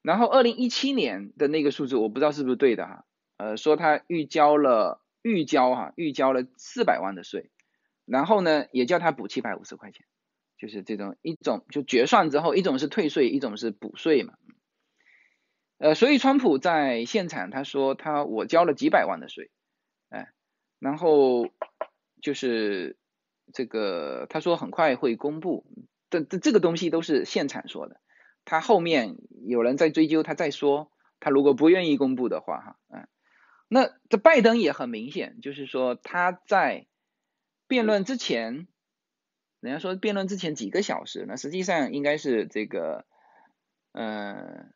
[0.01, 3.03] 然后二零一七年的那个数字我不知道是不是对的哈，
[3.35, 7.51] 呃，说他预交了预交哈预交了四百万的税，
[8.05, 10.05] 然后呢也叫他补七百五十块钱，
[10.57, 14.35] 就是这种一种就决算之后，一种是退税，一种是补税嘛。
[15.81, 19.49] 呃，所以川普在现场他说他我交了几百万的税，
[20.09, 20.31] 哎，
[20.77, 21.49] 然后
[22.21, 22.97] 就是
[23.51, 25.65] 这个他说很快会公布，
[26.11, 27.99] 这这这个东西都是现场说的，
[28.45, 29.15] 他后面
[29.47, 33.07] 有人在追究他再说，他如果不愿意公布的话哈，嗯。
[33.67, 36.85] 那这拜登也很明显，就是说他在
[37.67, 38.67] 辩论之前，
[39.61, 43.05] 人家说辩论之前几个小时，那实际上应该是这个，
[43.93, 44.73] 嗯，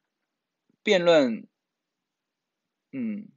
[0.86, 1.48] 辩论，
[2.92, 3.30] 嗯，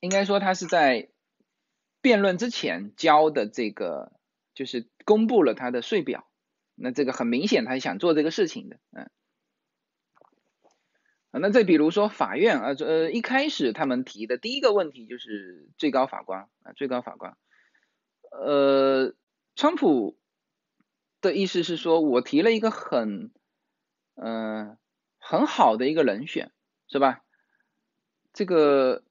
[0.00, 1.10] 应该说他是在
[2.00, 4.18] 辩论之前交的这个，
[4.52, 6.28] 就是公布了他的税表，
[6.74, 9.08] 那这个很明显他想做这个事情的，嗯。
[11.30, 17.38] 啊，那再比如说法院啊，呃，一开始他们提的第一个问题就是最高法官啊，最高法官，
[18.32, 19.14] 呃，
[19.54, 20.18] 川普
[21.22, 23.30] 的意思是说我提了一个很，
[24.16, 24.76] 嗯，
[25.18, 26.52] 很好的一个人选，
[26.88, 27.22] 是吧？
[28.34, 29.02] 这个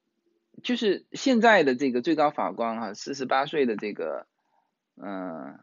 [0.62, 4.28] 就是现在的这个最高法官哈，四十八岁的这个，
[5.02, 5.60] 嗯，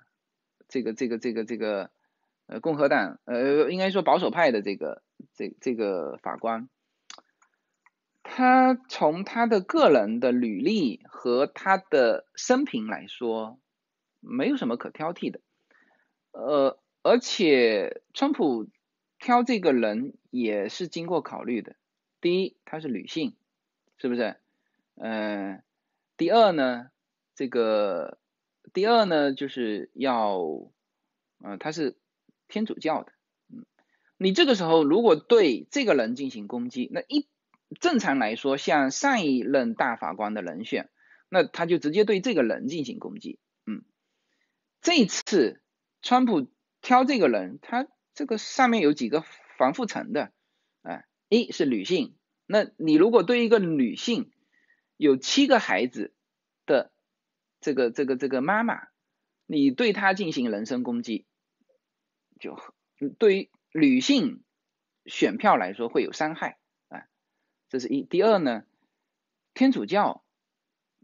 [0.67, 1.93] 这个这个这个这个，
[2.47, 5.05] 呃，共和党，呃，应该说保守派的这个。
[5.35, 6.69] 这这个法官，
[8.23, 13.59] 他从他的个人的履历和他的生平来说，
[14.21, 15.41] 没有什么可挑剔的。
[16.39, 18.69] 呃，而且川普
[19.19, 21.75] 挑这个人也是经过考虑的。
[22.21, 23.35] 第一，她是女性，
[23.97, 24.37] 是不是？
[24.95, 25.63] 嗯，
[26.17, 26.91] 第二呢，
[27.35, 28.19] 这个
[28.73, 30.39] 第二呢，就是要，
[31.43, 31.97] 嗯，他是
[32.47, 33.13] 天主教的。
[33.53, 33.65] 嗯
[34.17, 37.29] 你这个时候如果对这个人进行攻击，那一
[37.81, 40.89] 正常来说，像上一任大法官的人选，
[41.29, 43.39] 那他就直接对这个人进行攻击。
[43.67, 43.85] 嗯，
[44.81, 45.61] 这次
[46.03, 49.25] 川普挑这个人，他这个上面有几个
[49.57, 50.33] 防护层的，
[50.83, 54.31] 啊，一是女性，那你如果对一个女性
[54.97, 56.13] 有七个孩子
[56.67, 56.93] 的
[57.61, 58.89] 这个这个这个妈妈，
[59.47, 61.27] 你对她进行人身攻击，
[62.41, 62.59] 就
[63.19, 63.51] 对于。
[63.75, 64.43] 女性
[65.05, 67.05] 选票来说会有伤害啊，
[67.69, 68.03] 这是一。
[68.03, 68.65] 第二呢，
[69.53, 70.25] 天主教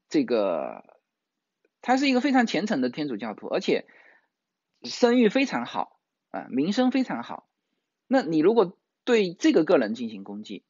[0.09, 0.99] 这个
[1.83, 3.87] 他是一个非常虔诚的天主教徒，而且
[4.85, 5.99] 声誉非常好
[6.31, 7.49] 啊，名声非常好。
[8.07, 10.65] 那你如果对这个个人进行攻击，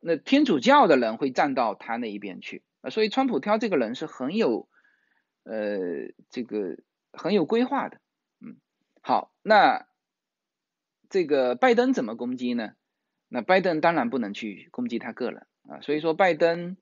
[0.00, 2.90] 那天主教的人会站到他那一边去啊。
[2.90, 4.68] 所以川普挑这个人是很有
[5.44, 5.78] 呃
[6.30, 6.76] 这个
[7.12, 8.00] 很有规划的。
[8.40, 8.56] 嗯，
[9.00, 9.86] 好，那。
[11.10, 12.72] 这个拜登怎么攻击呢？
[13.28, 16.76] 那拜登当然不能去攻击他个人啊，所以说拜登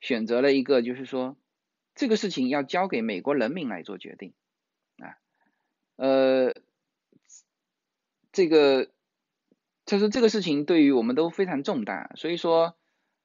[0.00, 1.36] 选择了一个，就是说
[1.94, 4.32] 这个事情要交给美国人民来做决定，
[5.96, 6.54] 呃，
[8.32, 8.90] 这个
[9.86, 12.76] 他说这个事情对于我们都非常重大，所以说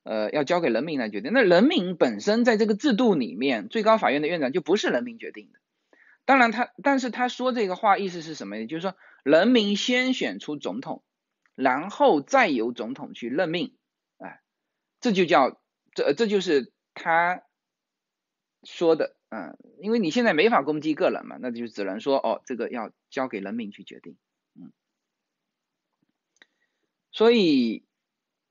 [0.03, 1.31] 呃要交给人民来决定。
[1.33, 5.59] 那人民本身在这个制度里面，最高法院的院长就不是人民决定的。
[6.25, 8.67] 当然他，但是他说这个话意思是什么呢？
[8.67, 11.01] 就是说，人民先选出总统，
[11.55, 13.75] 然后再由总统去任命，
[14.19, 14.41] 哎，
[14.99, 15.59] 这就叫
[15.95, 17.41] 这这就是他
[18.63, 24.17] 说的，嗯，因为你现在没法攻击个人嘛，那就只能说哦，这个要交给人民去决定，
[24.55, 24.71] 嗯，
[27.11, 27.85] 所以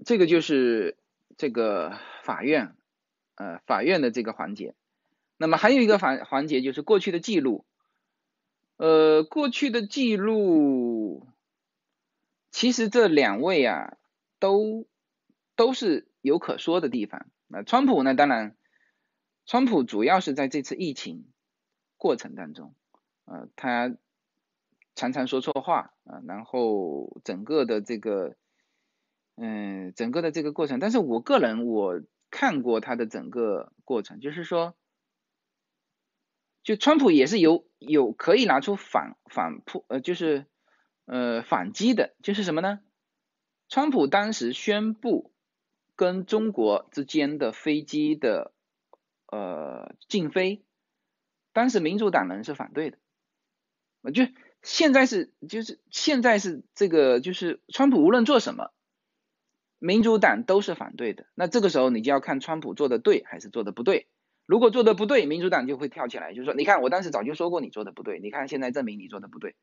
[0.05, 0.97] 这个就是
[1.37, 2.76] 这个法院，
[3.35, 4.74] 呃，法院的这个环节。
[5.37, 7.64] 那么还有一个环环节就是过去的记录，
[8.76, 11.29] 呃，过去的记录，
[12.51, 13.97] 其实这两位啊，
[14.41, 14.87] 都
[15.57, 17.26] 都是有可说的地方。
[17.47, 18.57] 那川普呢，当然，
[19.49, 21.24] 川普主要是在这次疫情
[21.96, 22.74] 过程当中，
[23.24, 23.96] 呃，他
[24.94, 28.36] 常常说错话啊，然后整个的这个，
[29.36, 34.76] 嗯，整个的这个过程，但是我个人我看过他的整个过程，就是说。
[36.64, 40.44] 就川普也是有有可以拿出反反扑呃就是
[41.07, 42.80] 呃反击的，就是什么呢？
[43.70, 45.32] 川普当时宣布
[45.96, 48.53] 跟中国之间的飞机的
[49.31, 50.64] 呃禁飞，
[51.53, 52.99] 当时民主党人是反对的，
[54.12, 54.24] 就
[54.62, 58.70] 现在是就是现在是这个就是川普无论做什么，
[59.79, 64.09] 民主党都是反对的，那这个时候你就要看川普做的对还是做的不对。
[64.47, 69.57] 如果做的不对，民主党就会跳起来，就是说，你看我当时早就说过你做的不对，你看现在证明你做的不对。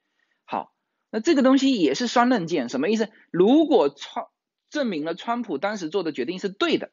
[0.44, 0.76] 好，
[1.10, 3.10] 那这个东西也是双刃剑，什么意思？
[3.32, 4.28] 如果川
[4.70, 6.92] 证明了川普当时做的决定是对的，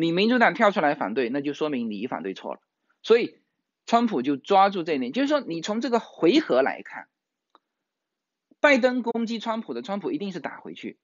[0.00, 2.60] 你民主党跳出来反对，那就说明你反对错了。
[3.02, 3.40] 所以
[3.84, 7.08] 川普就抓住这一点，就是说你从这个回合来看，
[8.60, 11.00] 拜登攻击川普的，川普一定是打回去。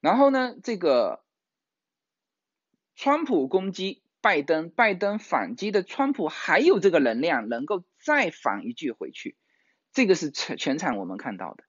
[0.00, 1.24] 然后呢，这个
[2.94, 9.36] 川普攻击拜登，拜登反击的，川普还有这个能量能够再反一句回去，
[9.92, 11.64] 这个是全全场我们看到的。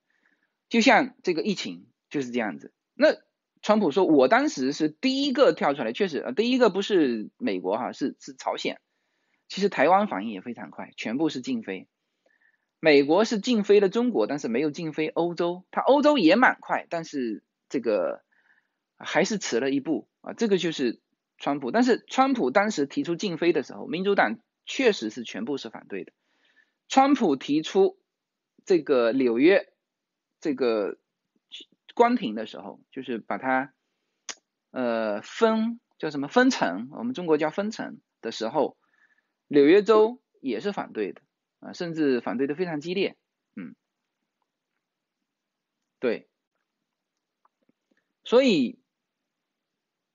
[0.69, 3.17] 就像这个疫情就是这样子，那。
[3.61, 8.81] 川普说：“我当时是第一个跳出来，确实，呃，第一个不是美国哈，是是朝鲜。
[9.47, 11.87] 其实台湾反应也非常快，全部是禁飞。
[12.79, 15.63] 美国是禁飞了中国，但是没有禁飞欧洲。
[15.69, 18.23] 它欧洲也蛮快，但是这个
[18.97, 20.33] 还是迟了一步啊。
[20.33, 20.99] 这个就是
[21.37, 21.69] 川普。
[21.69, 26.11] 但是川普当时提出禁飞的时候，民主党确实是全部是反对的。
[26.87, 27.99] 川普提出
[28.65, 29.71] 这个纽约
[30.39, 30.97] 这个。”
[31.93, 33.73] 关停的时候，就是把它
[34.71, 38.77] 呃分叫什么分层，我们中国叫分层的时候，
[39.47, 41.21] 纽约州也是反对的
[41.59, 43.17] 啊，甚至反对的非常激烈，
[43.55, 43.75] 嗯，
[45.99, 46.27] 对，
[48.23, 48.79] 所以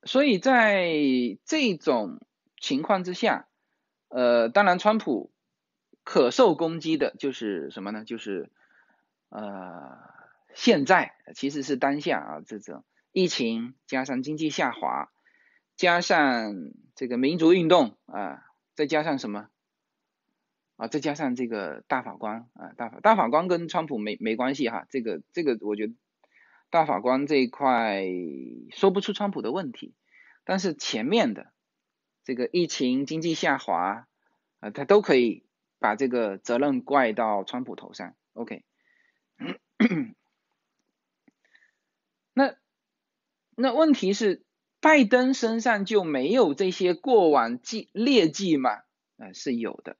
[0.03, 0.91] 所以在
[1.45, 2.19] 这种
[2.59, 3.47] 情况之下，
[4.09, 5.31] 呃，当然川普
[6.03, 8.03] 可受攻击的就是什么呢？
[8.05, 8.51] 就是
[9.29, 10.06] 呃。
[10.57, 15.11] 现在其实是当下啊，这种疫情加上经济下滑，
[15.75, 16.55] 加上
[16.95, 18.43] 这个民族运动啊，
[18.73, 19.49] 再加上什么
[20.75, 20.87] 啊？
[20.87, 25.93] 再加上这个大法官啊，大法大法官跟川普没没关系哈，这个这个我觉得
[26.71, 28.03] 大法官这一块
[28.71, 29.93] 说不出川普的问题，
[30.43, 31.53] 但是前面的
[32.23, 34.07] 这个疫情、经济下滑
[34.59, 35.45] 啊，他都可以
[35.77, 38.15] 把这个责任怪到川普头上。
[38.33, 38.63] OK。
[42.33, 42.55] 那
[43.59, 44.43] 那问题是，
[44.79, 48.69] 拜登身上就没有这些过往绩劣迹吗？
[49.17, 49.97] 啊，是有的，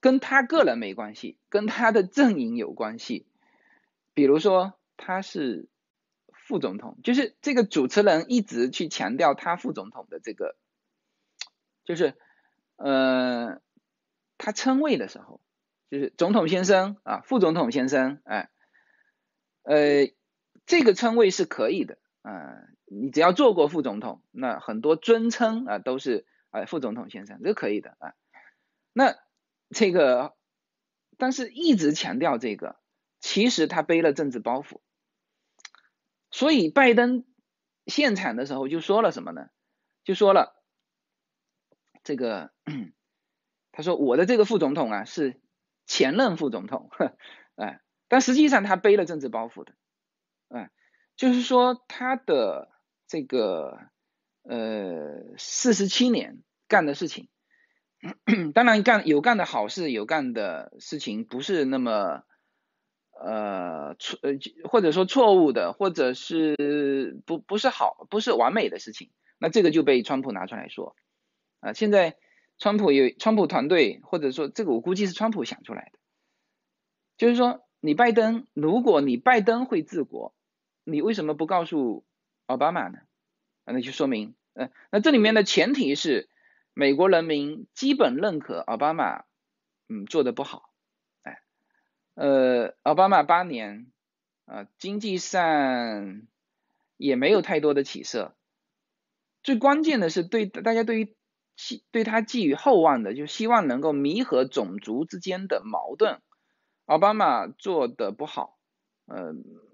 [0.00, 3.26] 跟他个人没关系，跟他的阵营有关系。
[4.14, 5.68] 比如说，他是
[6.32, 10.54] 副总统，就是这个主持人一直去强调他副总统的这个，
[11.84, 12.14] 就是
[12.76, 13.60] 呃，
[14.38, 15.40] 他称谓的时候，
[15.90, 18.48] 就是总统先生啊，副总统先生，哎，
[19.62, 20.12] 呃。
[20.66, 28.14] 这个称谓是可以的，嗯，你只要做过副总统，那很多尊称啊都是呃副总统先生，这可以的啊。
[28.92, 29.14] 那
[29.70, 30.36] 这个，
[31.16, 32.76] 但是一直强调这个，
[33.20, 34.80] 其实他背了政治包袱。
[36.30, 37.24] 所以拜登
[37.86, 39.48] 现场的时候就说了什么呢？
[40.04, 40.62] 就说了
[42.02, 42.52] 这个，
[43.72, 45.40] 他说我的这个副总统啊是
[45.86, 46.90] 前任副总统，
[47.56, 49.74] 哎， 但实际上他背了政治包袱的。
[50.48, 50.70] 嗯，
[51.18, 52.70] 就是说他的
[53.08, 53.76] 这个
[54.44, 57.28] 呃四十七年干的事情，
[58.54, 62.22] 当然干有干的好事，有干的事情不是那么
[63.20, 64.34] 呃错呃
[64.70, 70.94] 或者说错误的，或者是不不是好不是完美的事情，那这个就被川普拿出来说
[71.58, 71.72] 啊。
[71.72, 72.16] 现在
[72.58, 75.98] 川普有川普团队，或者说这个我估计是川普想出来的，
[77.16, 80.32] 就是说你拜登，如果你拜登会治国。
[80.90, 82.06] 你为什么不告诉
[82.46, 82.98] 奥巴马呢？
[83.64, 86.30] 那就说明，呃，那这里面的前提是
[86.72, 89.24] 美国人民基本认可奥巴马，
[89.88, 90.72] 嗯，做的不好，
[91.24, 91.42] 哎，
[92.14, 93.92] 呃，奥巴马八年，
[94.46, 96.22] 啊，经济上
[96.96, 98.34] 也没有太多的起色，
[99.42, 101.14] 最关键的是对大家对于
[101.54, 106.22] 寄对他寄予厚望的，就希望能够弥合种族之间的矛盾，
[106.86, 108.58] 奥巴马做的不好，
[109.04, 109.67] 嗯。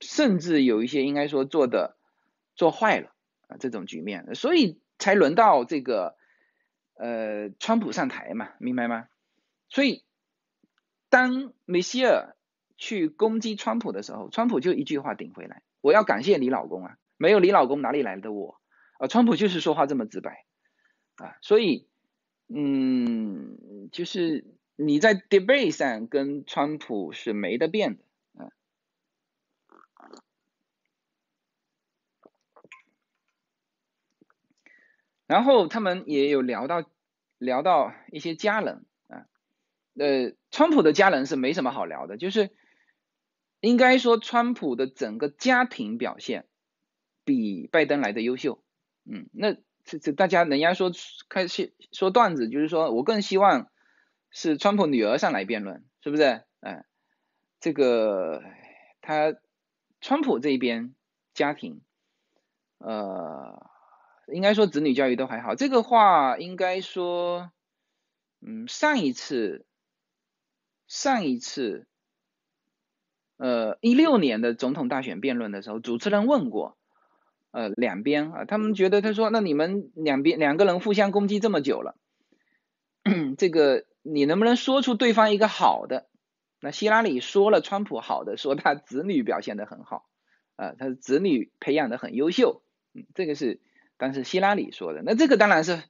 [0.00, 1.96] 甚至有一些应该说做的
[2.56, 3.12] 做坏了
[3.48, 6.16] 啊，这种局面，所以才轮到这个
[6.94, 9.08] 呃川普上台嘛，明白吗？
[9.68, 10.02] 所以
[11.08, 12.34] 当梅西尔
[12.76, 18.60] 去攻击川普的时候，川普就一句话顶回来：我要感谢你老公啊，没有你老公哪里来的我？
[18.98, 20.44] 啊，川普就是说话这么直白
[21.16, 21.86] 啊，所以
[22.48, 24.44] 嗯，就是
[24.76, 28.04] 你在 debate 上跟川普是没得变的。
[35.30, 36.84] 然后他们也有聊到
[37.38, 39.26] 聊到一些家人啊，
[39.96, 42.50] 呃，川普的家人是没什么好聊的，就是
[43.60, 46.48] 应该说川普的整个家庭表现
[47.24, 48.64] 比拜登来的优秀，
[49.04, 49.54] 嗯，那
[49.84, 50.90] 这这大家人家说
[51.28, 53.70] 开始说段子，就是说我更希望
[54.30, 56.42] 是川普女儿上来辩论，是不是？
[56.58, 56.84] 哎，
[57.60, 58.42] 这个
[59.00, 59.36] 他
[60.00, 60.92] 川普这边
[61.34, 61.82] 家庭，
[62.78, 63.70] 呃。
[64.32, 65.54] 应该说子女教育都还好。
[65.54, 67.50] 这个话应该说，
[68.40, 69.66] 嗯，上一次，
[70.86, 71.86] 上一次，
[73.36, 76.76] 呃，一六年的总统大选辩论的时候，主持人问过，
[77.50, 81.96] 呃，两边啊，他们觉得他说，那你们两边两个人互相攻击这么久了，
[83.38, 86.08] 这个你能不能说出对方一个好的？
[86.62, 90.06] 那希拉里说了川普好的，说他子女表现的很好，
[90.56, 92.62] 啊，他的子女培养的很优秀，
[92.92, 93.60] 嗯，这个是
[94.00, 95.02] 但是希拉里说的。
[95.04, 95.82] 那这个当然是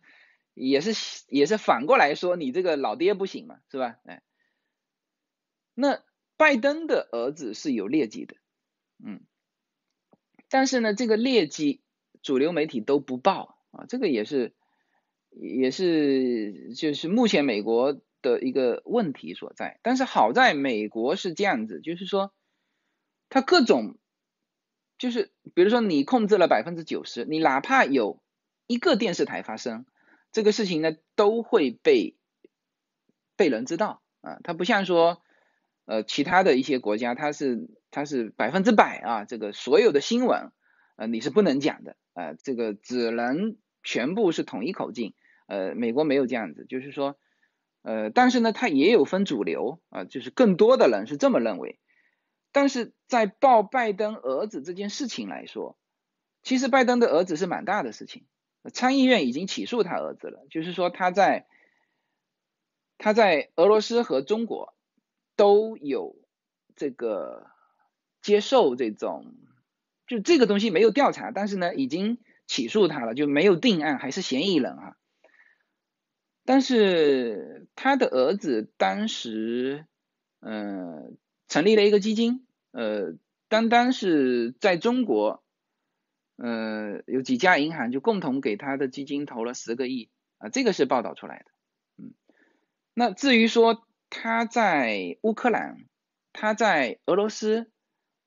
[0.53, 3.97] 也是也是反过来说，你这个老爹不行嘛，是吧？
[4.05, 4.23] 哎，
[5.75, 6.03] 那
[6.37, 8.37] 拜登的儿子是有劣迹的，
[9.03, 9.21] 嗯，
[10.51, 11.81] 但是呢，这个劣迹
[12.21, 14.53] 主流媒体都不报啊，这个也是
[15.31, 18.01] 也是就是目前美国。
[18.23, 22.35] 的一个问题所在，但是好在美国是这样子，就是说，
[23.31, 23.97] 它各种，
[25.01, 28.21] 就是比如说你控制了百分之九十，你哪怕有
[28.67, 29.87] 一个电视台发生
[30.31, 32.17] 这个事情呢，都会被
[33.35, 34.39] 被人知道啊。
[34.45, 35.23] 它不像说，
[35.87, 40.53] 呃，其他的一些国家，它是它是百分之百啊，这个所有的新闻，
[40.97, 45.15] 呃，你是不能讲的啊，这个只能全部是统一口径。
[45.47, 47.19] 呃，美国没有这样子，就是说。
[47.83, 51.79] 呃，但是呢，它也有分主流啊，就是更多的人是这么认为。
[52.53, 55.77] 但是在抱拜登儿子这件事情来说，
[56.43, 58.27] 其实拜登的儿子是蛮大的事情，
[58.73, 61.47] 参议院已经起诉他儿子了，就是说他在
[62.99, 64.75] 他在俄罗斯和中国
[65.37, 66.17] 都有
[66.77, 67.47] 这个
[68.21, 69.35] 接受这种，
[70.07, 74.97] 就这个东西没有调查，但是呢，已经起诉他了，就没有定案，还是嫌疑人啊。
[76.45, 79.87] 但是他的儿子当时，
[80.41, 81.17] 嗯，
[81.51, 83.15] 成立了一个基金，呃，
[83.49, 85.45] 单单是在中国，
[86.37, 91.45] 呃，有几家银行就共同给他的基金投了十个亿，啊，这个是报道出来的，
[91.99, 92.15] 嗯，
[92.95, 95.85] 那至于说他在乌克兰，
[96.33, 97.71] 他在俄罗斯，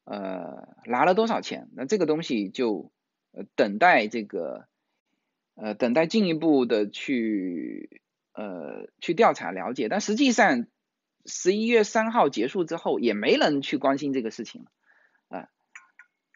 [0.03, 2.91] 呃，拿了多少钱，那这个东西就，
[3.31, 4.67] 呃，等待这个，
[5.55, 8.01] 呃，等待进一步的去。
[8.35, 10.65] 呃，去调查了解，但实际上
[11.25, 14.71] 十一月三号结束之后，也没人去关心这个事情了
[15.37, 15.49] 啊。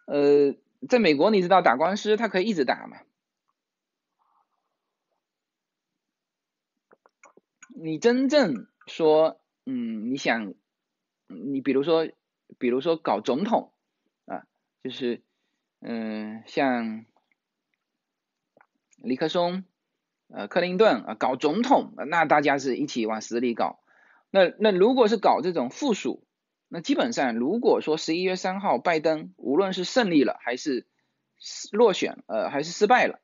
[0.06, 0.56] 呃，
[0.88, 2.98] 在美国，你知道打官司他可以一直打嘛？
[7.76, 10.54] 你真正说，嗯，你想，
[11.28, 12.10] 你比如说，
[12.58, 13.74] 比如说搞总统
[14.26, 14.48] 啊，
[14.84, 15.22] 就是，
[15.82, 17.06] 嗯，像
[18.98, 19.64] 尼克松。
[20.30, 23.80] 呃，克林顿啊，搞总统，那大家是一起往死里搞。
[24.30, 26.26] 那那如果是搞这种附属，
[26.68, 30.86] 那基本上如果说十一月三号拜登无论是胜利了还是
[31.72, 33.20] 落选，呃，还是失败了，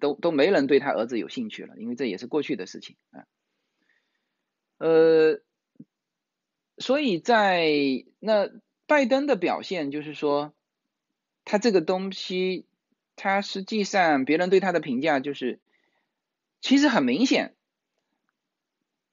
[0.00, 3.26] 都都没人对他儿子有兴趣了，因为这也是过去的事情啊。
[4.78, 5.40] 呃，
[6.78, 8.50] 所以在那
[8.86, 10.54] 拜登的表现就是说，
[11.44, 12.66] 他这个东西，
[13.16, 15.60] 他实际上别人对他的评价就是。
[16.60, 17.54] 其实很明显，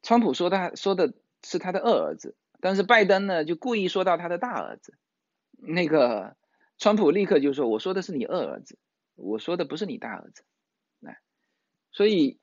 [0.04, 1.14] 川普说他说的
[1.44, 4.98] 是他的二儿子，但是拜登呢就故意说到他的大儿子。
[5.58, 6.36] 那个
[6.78, 8.78] 川普立刻就说：“我说的是你二儿子，
[9.16, 10.44] 我说的不是你大儿子。”
[11.00, 11.20] 来，
[11.92, 12.39] 所以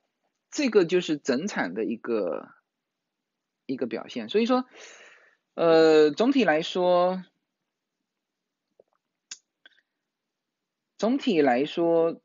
[0.51, 2.49] 这个就是整场的一个
[3.65, 4.29] 一个表现。
[4.29, 4.65] 所以说，
[5.55, 7.23] 呃，总体来说，
[10.97, 12.21] 总体来说。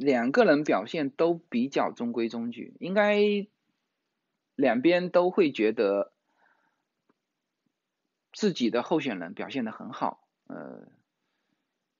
[0.00, 3.18] 两个人表现都比较中规中矩，应该
[4.58, 6.12] 两边都会觉得
[8.32, 10.28] 自己的候选人表现的很好。
[10.48, 10.88] 呃，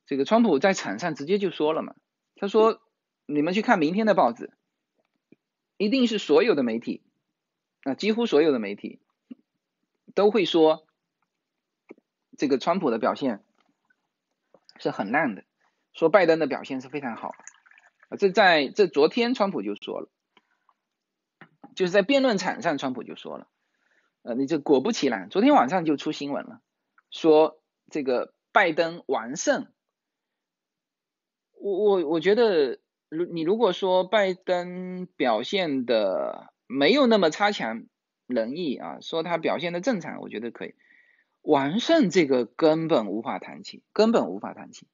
[0.07, 1.95] 这个川普在场上直接就说了嘛，
[2.35, 2.83] 他说
[3.27, 4.51] ：“你们去看明天的报纸，
[5.77, 7.05] 一定是所有的媒体，
[7.85, 9.01] 啊，几乎所有的媒体
[10.17, 10.85] 都会说
[12.37, 13.45] 这个川普的表现
[14.81, 15.45] 是很烂的，
[15.93, 17.37] 说拜登的表现是非常好。”
[18.11, 20.11] 啊，这在这昨天川普就说了，
[21.79, 23.47] 就是在辩论场上，川普就说了，
[24.23, 26.61] 呃，你这果不其然，昨天晚上就出新闻了，
[27.13, 29.69] 说这个拜登完胜。
[31.53, 37.85] 我我我觉得，如你如果说拜登表现的没有那么差强
[38.27, 40.75] 人意啊，说他表现的正常，我觉得可以。
[41.43, 44.89] 完胜这个根本无法谈起，根本无法谈起。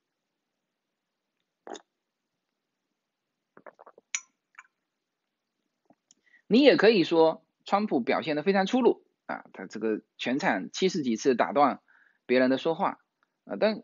[6.46, 11.80] 你也可以说，川普表现的非常粗鲁啊，他这个全场七十几次打断
[12.26, 12.98] 别人的说话
[13.44, 13.82] 啊，但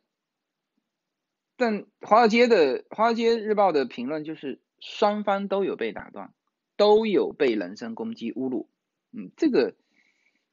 [1.56, 6.32] 但华尔街的华尔街日报的评论就是双方都有被打断，
[6.76, 8.70] 都有被人身攻击侮辱。
[9.12, 9.74] 嗯，这个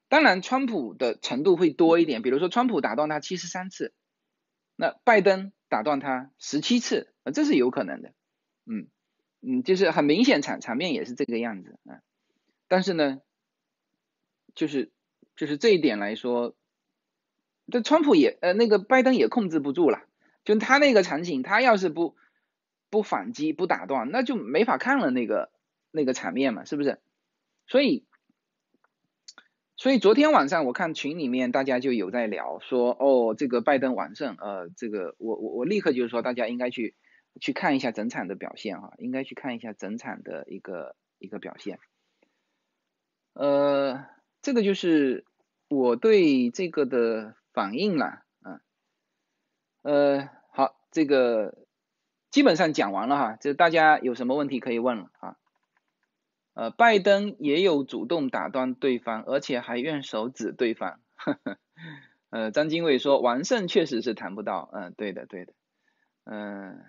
[0.09, 3.93] 当然川普的程度会多一点，比如说川普打断他七十三次，
[4.75, 8.13] 那拜登打断他十七次，啊，这是有可能的。
[8.65, 8.87] 嗯
[9.41, 12.01] 嗯，就是很明显场场面也是这个样子啊。
[12.67, 13.21] 但是呢，
[14.55, 14.91] 就是
[15.35, 16.55] 就是这一点来说，
[17.71, 20.03] 这川普也呃那个拜登也控制不住了，
[20.43, 22.15] 就他那个场景，他要是不
[22.89, 25.51] 不反击不打断，那就没法看了那个
[25.91, 26.99] 那个场面嘛，是不是？
[27.67, 28.05] 所以
[29.75, 36.95] 所以昨天晚上我看群里面大家就有在聊说，哦这个拜登完胜，呃这个我我我立刻就是说大家应该去
[37.39, 41.79] 去看一下整场的表现哈，应该去看一下整场的一个一个表现。
[43.33, 44.05] 呃，
[44.41, 45.25] 这个就是
[45.67, 48.61] 我对这个的反应了，嗯，
[49.83, 51.55] 呃，好，这个
[52.31, 55.37] 基本上讲完了哈，就大家有什么问题可以问了啊，
[56.53, 61.57] 呃，拜登也有主动打断对方，而且还用手指对方，呵呵，
[62.31, 65.53] 呃，张经纬说完胜确实是谈不到，嗯，对的，对的，
[66.23, 66.83] 嗯，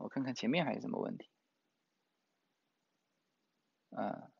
[0.00, 1.28] 我看看前面还有什么问题，
[3.90, 4.30] 啊。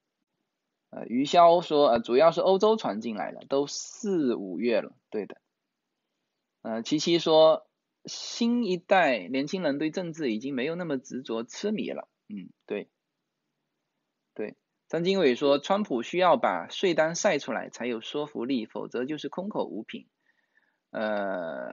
[0.92, 5.40] 呃，余潇说，呃，主要是欧洲传进来了，都四五月了，对的。
[6.62, 7.64] 呃，琪琪说，
[8.06, 12.90] 新一代年轻人对政治已经没有那么执着痴迷了，嗯，对，
[14.34, 14.56] 对。
[14.88, 20.08] 张经纬说，川普需要把税单晒出来才有说服力，否则就是空口无凭。
[20.90, 21.72] 呃，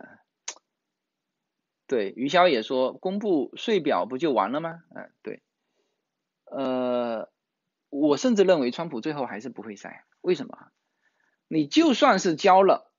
[1.87, 4.83] 对，余潇也说，公布税表不就完了吗？
[4.95, 5.41] 嗯，对，
[6.45, 7.31] 呃。
[7.89, 10.71] 我甚至认为川普最后还是不会塞，为什么？
[11.47, 12.91] 你就算是交了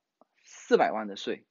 [0.43, 1.45] 四百万的税，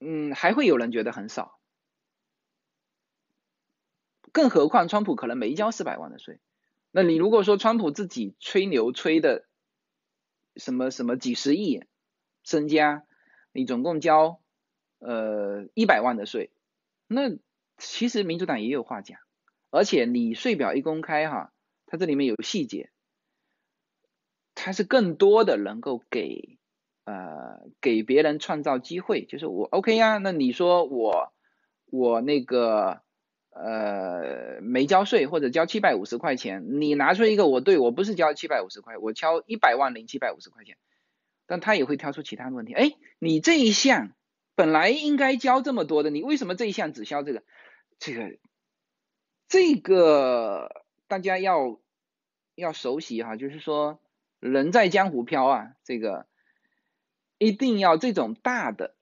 [0.00, 1.60] 嗯，还会有人觉得很少。
[4.32, 6.40] 更何况川普可能没交四百万的税，
[6.90, 9.46] 那你如果说川普自己吹牛吹的
[10.56, 11.84] 什么什么几十亿
[12.42, 13.04] 身家，
[13.52, 14.40] 你总共交
[14.98, 16.50] 呃一百万的税，
[17.06, 17.36] 那
[17.78, 19.18] 其实民主党也有话讲。
[19.70, 21.52] 而且你税表一公开哈，
[21.86, 22.90] 它这里面有细节，
[24.54, 26.56] 它是更多的能够给
[27.04, 31.32] 呃给别人创造机会，就是我 OK 呀，那你说我
[31.86, 33.02] 我那个
[33.50, 40.78] 呃没交税或者交七百五十块钱，你拿出一个我对我不是交七百五十块，我交一百万零七百五十块钱，
[41.46, 44.15] 但他也会挑出其他的问题，哎，你这一项
[44.56, 47.44] 本来应该交这么多的，你为什么这一项只交这个
[48.00, 48.36] 这个？
[49.48, 51.80] 这个大家要
[52.56, 54.00] 要熟悉哈，就是说
[54.40, 56.26] 人在江湖飘啊，这个
[57.38, 58.96] 一定要这种大的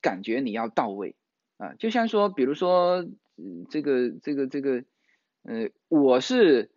[0.00, 1.14] 感觉你要到位
[1.56, 3.06] 啊，就像说，比如说
[3.70, 4.84] 这个这个这个，
[5.44, 6.72] 呃，我是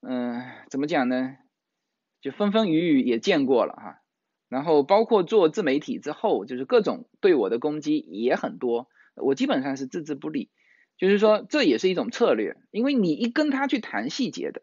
[0.00, 0.40] 嗯
[0.70, 1.36] 怎么讲呢？
[2.20, 3.97] 就风风雨雨也见过了哈，
[4.48, 10.50] 然后包括做自媒体之后，就是各种对我的攻击也很多，我基本上是置之不理。
[10.96, 14.62] 就是说，这也是一种策略，因为你一跟他去谈细节的，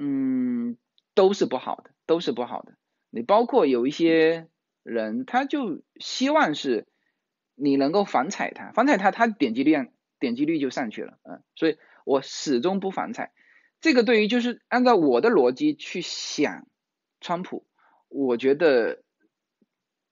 [0.00, 0.76] 嗯，
[1.14, 2.74] 都是不好的，都是不好的。
[3.10, 4.48] 你包括有一些
[4.82, 6.88] 人，他就希望是
[7.54, 9.88] 你能够反踩他，反踩他，他点击率
[10.18, 13.32] 点击率就上去了，嗯，所以我始终不反踩。
[13.80, 16.66] 这个对于就是按照我的逻辑去想，
[17.20, 17.64] 川普，
[18.14, 19.02] 我觉得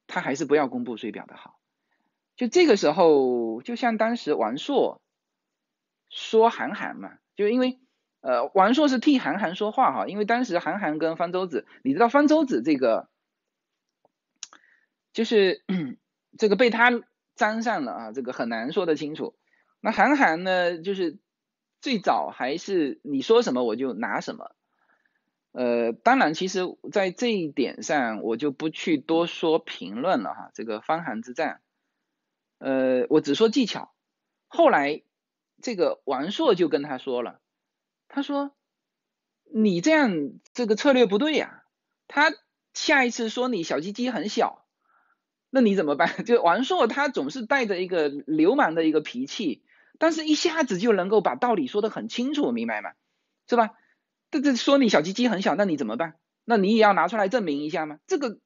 [0.09, 1.59] 他还是不要公布税表的好。
[2.35, 5.01] 就这个时候，就像当时王朔
[6.11, 7.79] 说韩寒嘛，就因为
[8.21, 13.09] 呃王朔是替韩寒说话哈，因为当时韩寒跟方舟子，你知道方舟子这个
[15.13, 15.65] 就是
[16.37, 16.91] 这个被他
[17.37, 19.37] 沾上了啊，这个很难说得清楚。
[19.81, 21.19] 那韩寒呢，就是
[21.81, 24.57] 最早还是你说什么我就拿什么，
[25.53, 31.61] 呃，当然其实在这一点上我就不去多说评论了哈，这个方韩之战。
[32.59, 33.93] 呃，我只说技巧。
[34.49, 35.03] 后来
[35.61, 37.41] 这个王朔就跟他说了，
[38.09, 38.53] 他说
[39.53, 41.63] 你这样这个策略不对呀。
[42.09, 42.33] 他
[42.73, 44.65] 下一次说你小鸡鸡很小，
[45.51, 46.09] 那你怎么办？
[46.25, 49.63] 就王朔他总是带着一个流氓的一个脾气，
[49.99, 52.93] 但是一下子就能够把道理说得很清楚，明白吗？
[53.47, 53.71] 是吧？
[54.33, 56.17] 这这说你小鸡鸡很小，那你怎么办？
[56.45, 58.01] 那你也要拿出来证明一下吗？
[58.09, 58.41] 这个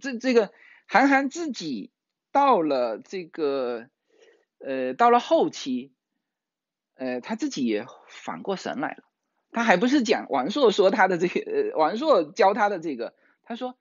[0.00, 0.50] 这这个
[0.88, 1.92] 韩寒自己。
[2.34, 3.90] 到了这个，
[4.58, 5.92] 呃，到了后期，
[6.94, 9.04] 呃，他自己也反过神来了。
[9.50, 13.12] 他还不是讲王朔说他的这个，呃，王朔教他的这个。
[13.42, 13.76] 他说，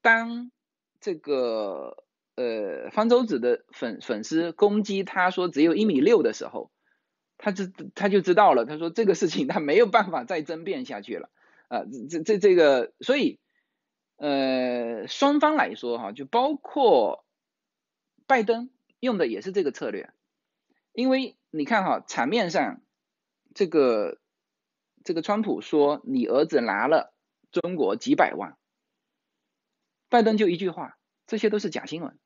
[0.00, 0.52] 当
[1.00, 2.04] 这个
[2.36, 6.70] 呃方舟子的粉粉丝攻击他说只有一米六的时候，
[7.38, 7.64] 他就
[7.94, 11.30] 他就知道了，他说这个事情他没有办法再争辩下去了
[11.68, 13.40] 啊，这这这个，所以
[14.16, 17.24] 呃双方来说哈，就包括
[18.26, 18.70] 拜登
[19.00, 20.12] 用的也是这个策略，
[20.92, 22.82] 因为你看哈场面上
[23.54, 24.18] 这个
[25.04, 27.14] 这个川普说你儿子拿了
[27.50, 28.58] 中国几百万，
[30.08, 32.18] 拜登就一句话，这些都是假新闻。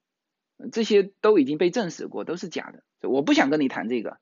[0.71, 3.09] 这些都已经被证实过，都是假的。
[3.09, 4.21] 我不想跟你谈这个。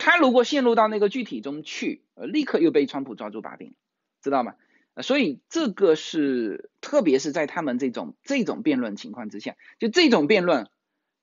[0.00, 3.74] 他如果陷入到那个具体中去，呃，立刻又被川普抓住把柄，
[4.22, 4.56] 知道吗？
[5.02, 10.68] 所以这个是，特别是在他们这种这种辩论情况之下，就这种辩论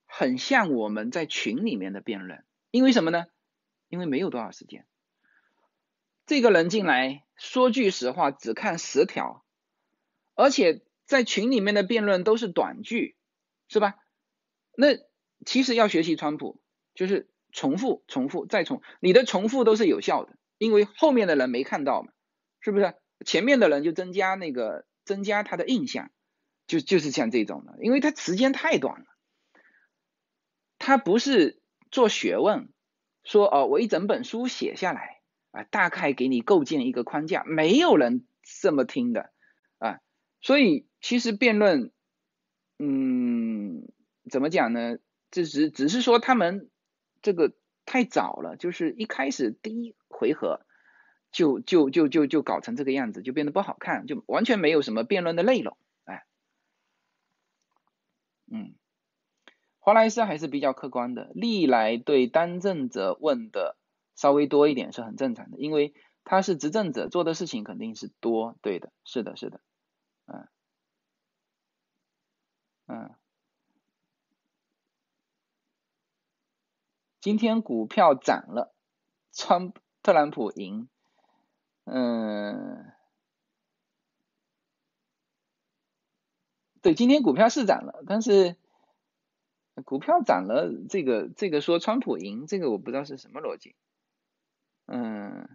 [0.06, 2.46] 很像我们在群里面的辩论。
[2.72, 3.26] 因为什么呢？
[3.90, 4.86] 因为没有多少时间。
[6.26, 9.44] 这个人进来说句实话，只看十条，
[10.36, 13.16] 而且在群里面的辩论都是短句。
[13.70, 13.96] 是吧？
[14.78, 14.98] 那
[15.46, 16.62] 其实要学习川普，
[16.96, 22.12] 就是重复、重复再重，你的重复都是有效的，因为后面的人没看到嘛，
[22.62, 22.94] 是不是？
[23.26, 26.12] 前面的人就增加那个增加他的印象，
[26.68, 29.06] 就就是像这种的，因为他时间太短了，
[30.78, 32.70] 他不是做学问，
[33.24, 38.28] 说哦，我一整本书写下来啊，大概给你构建一个框架，没有人
[38.62, 39.32] 这么听的
[39.80, 40.00] 啊，
[40.42, 41.92] 所以其实辩论。
[42.80, 43.92] 嗯，
[44.30, 44.98] 怎么讲呢？
[45.32, 46.70] 这只只是说他们
[47.28, 47.52] 这个
[47.86, 50.62] 太早了，就是一开始第一回合
[51.30, 55.78] 就就就就就搞成这个样子，就变得不好看，就完全没有什么辩论的内容。
[56.06, 56.24] 哎，
[58.50, 58.76] 嗯，
[59.80, 63.76] 华莱士还是比较客观的，历来对当政者问的
[64.16, 69.60] 稍微多一点是很正常的，因为他是执政者，做的事情肯定是多，对的，是的，是的，
[70.28, 70.48] 嗯。
[72.90, 73.14] 嗯，
[77.28, 78.74] 今天股票涨了，
[79.34, 80.88] 川特朗普赢，
[81.84, 82.94] 嗯，
[86.82, 88.56] 对，今天股票是涨了，但是
[89.84, 93.76] 股票涨了，这个这个说川普赢，这个我不知道是什么逻辑，
[94.86, 95.50] 嗯，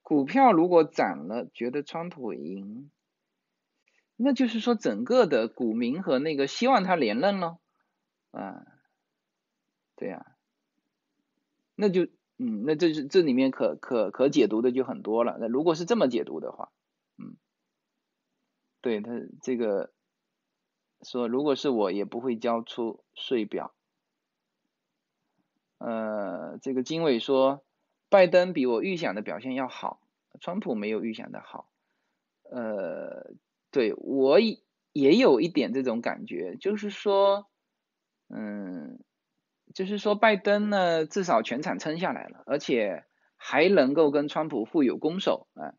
[0.00, 2.88] 股票如果涨了，觉得川普赢。
[4.14, 7.58] 那就是说，整个的股民和那个希望他连任咯，
[8.30, 8.62] 啊，
[9.96, 10.31] 对呀，
[11.74, 12.04] 那就
[12.38, 15.36] 嗯，那这是这里面可可可解读的就很多了。
[15.40, 16.70] 那如果是这么解读的话，
[17.18, 17.36] 嗯，
[18.80, 19.12] 对他
[19.42, 19.92] 这个
[21.02, 23.74] 说，如果是我也不会交出税表。
[25.78, 27.64] 呃，这个经纬说，
[28.08, 30.00] 拜登比我预想的表现要好，
[30.40, 31.70] 川普没有预想的好，
[32.50, 33.34] 呃。
[33.74, 37.48] 对我也有一点这种感觉，就是说，
[38.28, 39.02] 嗯，
[39.74, 43.04] 就是说拜登呢，至少全场撑下来了，而且
[43.36, 45.74] 还能够跟川普互有攻守啊。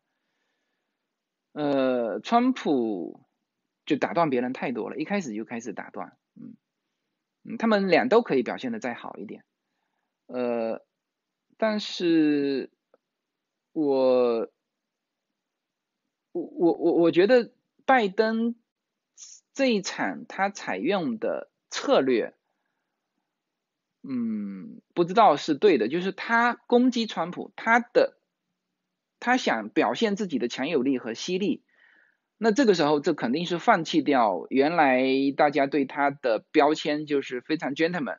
[1.52, 3.26] 呃，川普
[3.86, 6.56] 就打断别人太多了，一开始就开始打断，嗯
[7.44, 9.44] 嗯，他们俩都可以表现的再好一点，
[10.26, 10.84] 呃，
[11.56, 12.70] 但是
[13.72, 14.48] 我
[16.32, 17.52] 我我我我觉得。
[17.86, 18.54] 拜登
[19.52, 22.34] 这一场他采用的策略，
[24.06, 28.18] 嗯，不知道是对的，就是他攻击川普，他的
[29.18, 31.64] 他想表现自己的强有力和犀利，
[32.36, 35.02] 那这个时候这肯定是放弃掉原来
[35.34, 38.18] 大家对他的标签，就是非常 gentleman，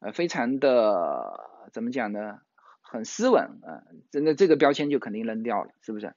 [0.00, 2.40] 呃，非常的怎么讲呢，
[2.82, 6.14] 很斯文啊，真的这个标签就肯定扔掉了，是不是？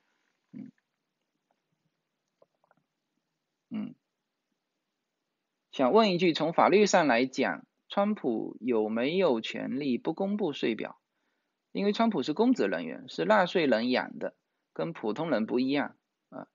[3.72, 3.94] 嗯，
[5.72, 11.02] 想问一句，从法律上来讲，川普有没有权利不公布税表？
[11.72, 14.36] 因为川普是公职人员，是纳税人养的，
[14.74, 15.98] 跟普通人不一样
[16.30, 16.48] 啊。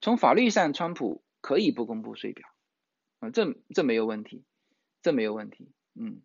[0.00, 2.48] 从法律上，川普可以不公布税表
[3.20, 4.44] 啊，这这没有问题，
[5.02, 5.72] 这没有问题。
[5.94, 6.22] 嗯，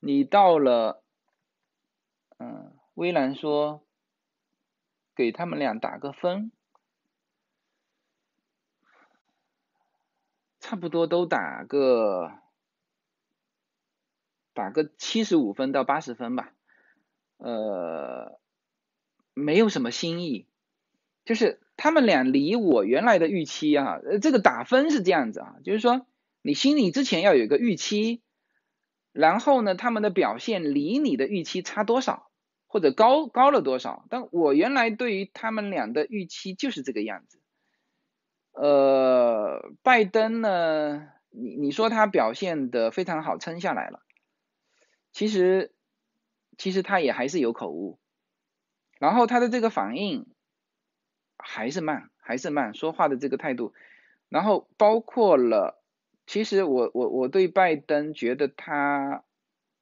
[0.00, 1.02] 你到了，
[2.38, 3.84] 嗯，微兰说，
[5.14, 6.52] 给他们俩打个分。
[10.60, 12.32] 差不多都打个
[14.54, 16.52] 打个七十五分到八十分吧，
[17.38, 18.38] 呃，
[19.34, 20.46] 没有什么新意，
[21.24, 26.06] 就是他们俩离我原来的预期啊，呃，这个打分是这样子啊，就是说
[26.40, 28.22] 你心里之前要有一个预期，
[29.12, 32.30] 然后呢，他们的表现离你的预期差多少，
[32.66, 37.40] 或者高高了多少，但我原来对于他们俩的预期就是这个样子。
[38.52, 44.03] 呃，拜登呢，你你说他表现的非常好，撑下来了，
[45.14, 45.72] 其实
[46.58, 47.98] 其实他也还是有口误，
[48.98, 50.26] 然后他的这个反应
[51.38, 53.72] 还是慢，还是慢，说话的这个态度，
[54.28, 55.82] 然后包括了，
[56.26, 59.24] 其实我我我对拜登觉得他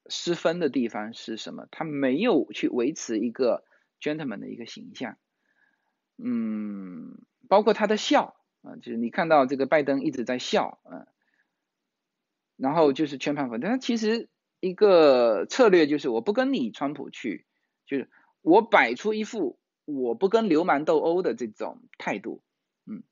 [0.07, 1.67] 失分的地方是什么？
[1.71, 3.65] 他没有去维持一个
[3.99, 5.17] gentleman 的一个形象，
[6.17, 8.37] 嗯，包括他的笑。
[8.61, 11.05] 啊，就是你看到这个拜登一直在笑，嗯，
[12.55, 13.69] 然后就是全盘否定。
[13.69, 14.29] 他其实
[14.63, 17.45] 一个策略就是我不跟你川普去，
[17.85, 18.09] 就是
[18.41, 22.41] 我摆出一副我不跟流氓斗殴的这种态度，
[22.85, 23.03] 嗯，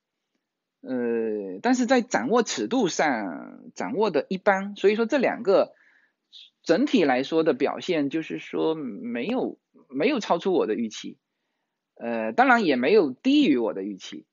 [0.79, 5.73] 呃，但是在掌握尺度上掌握的一般，所以说这两个
[6.63, 9.59] 整体来说的表现就是说没有
[9.89, 11.17] 没有超出我的预期，
[11.95, 14.25] 呃，当然也没有低于我的预期。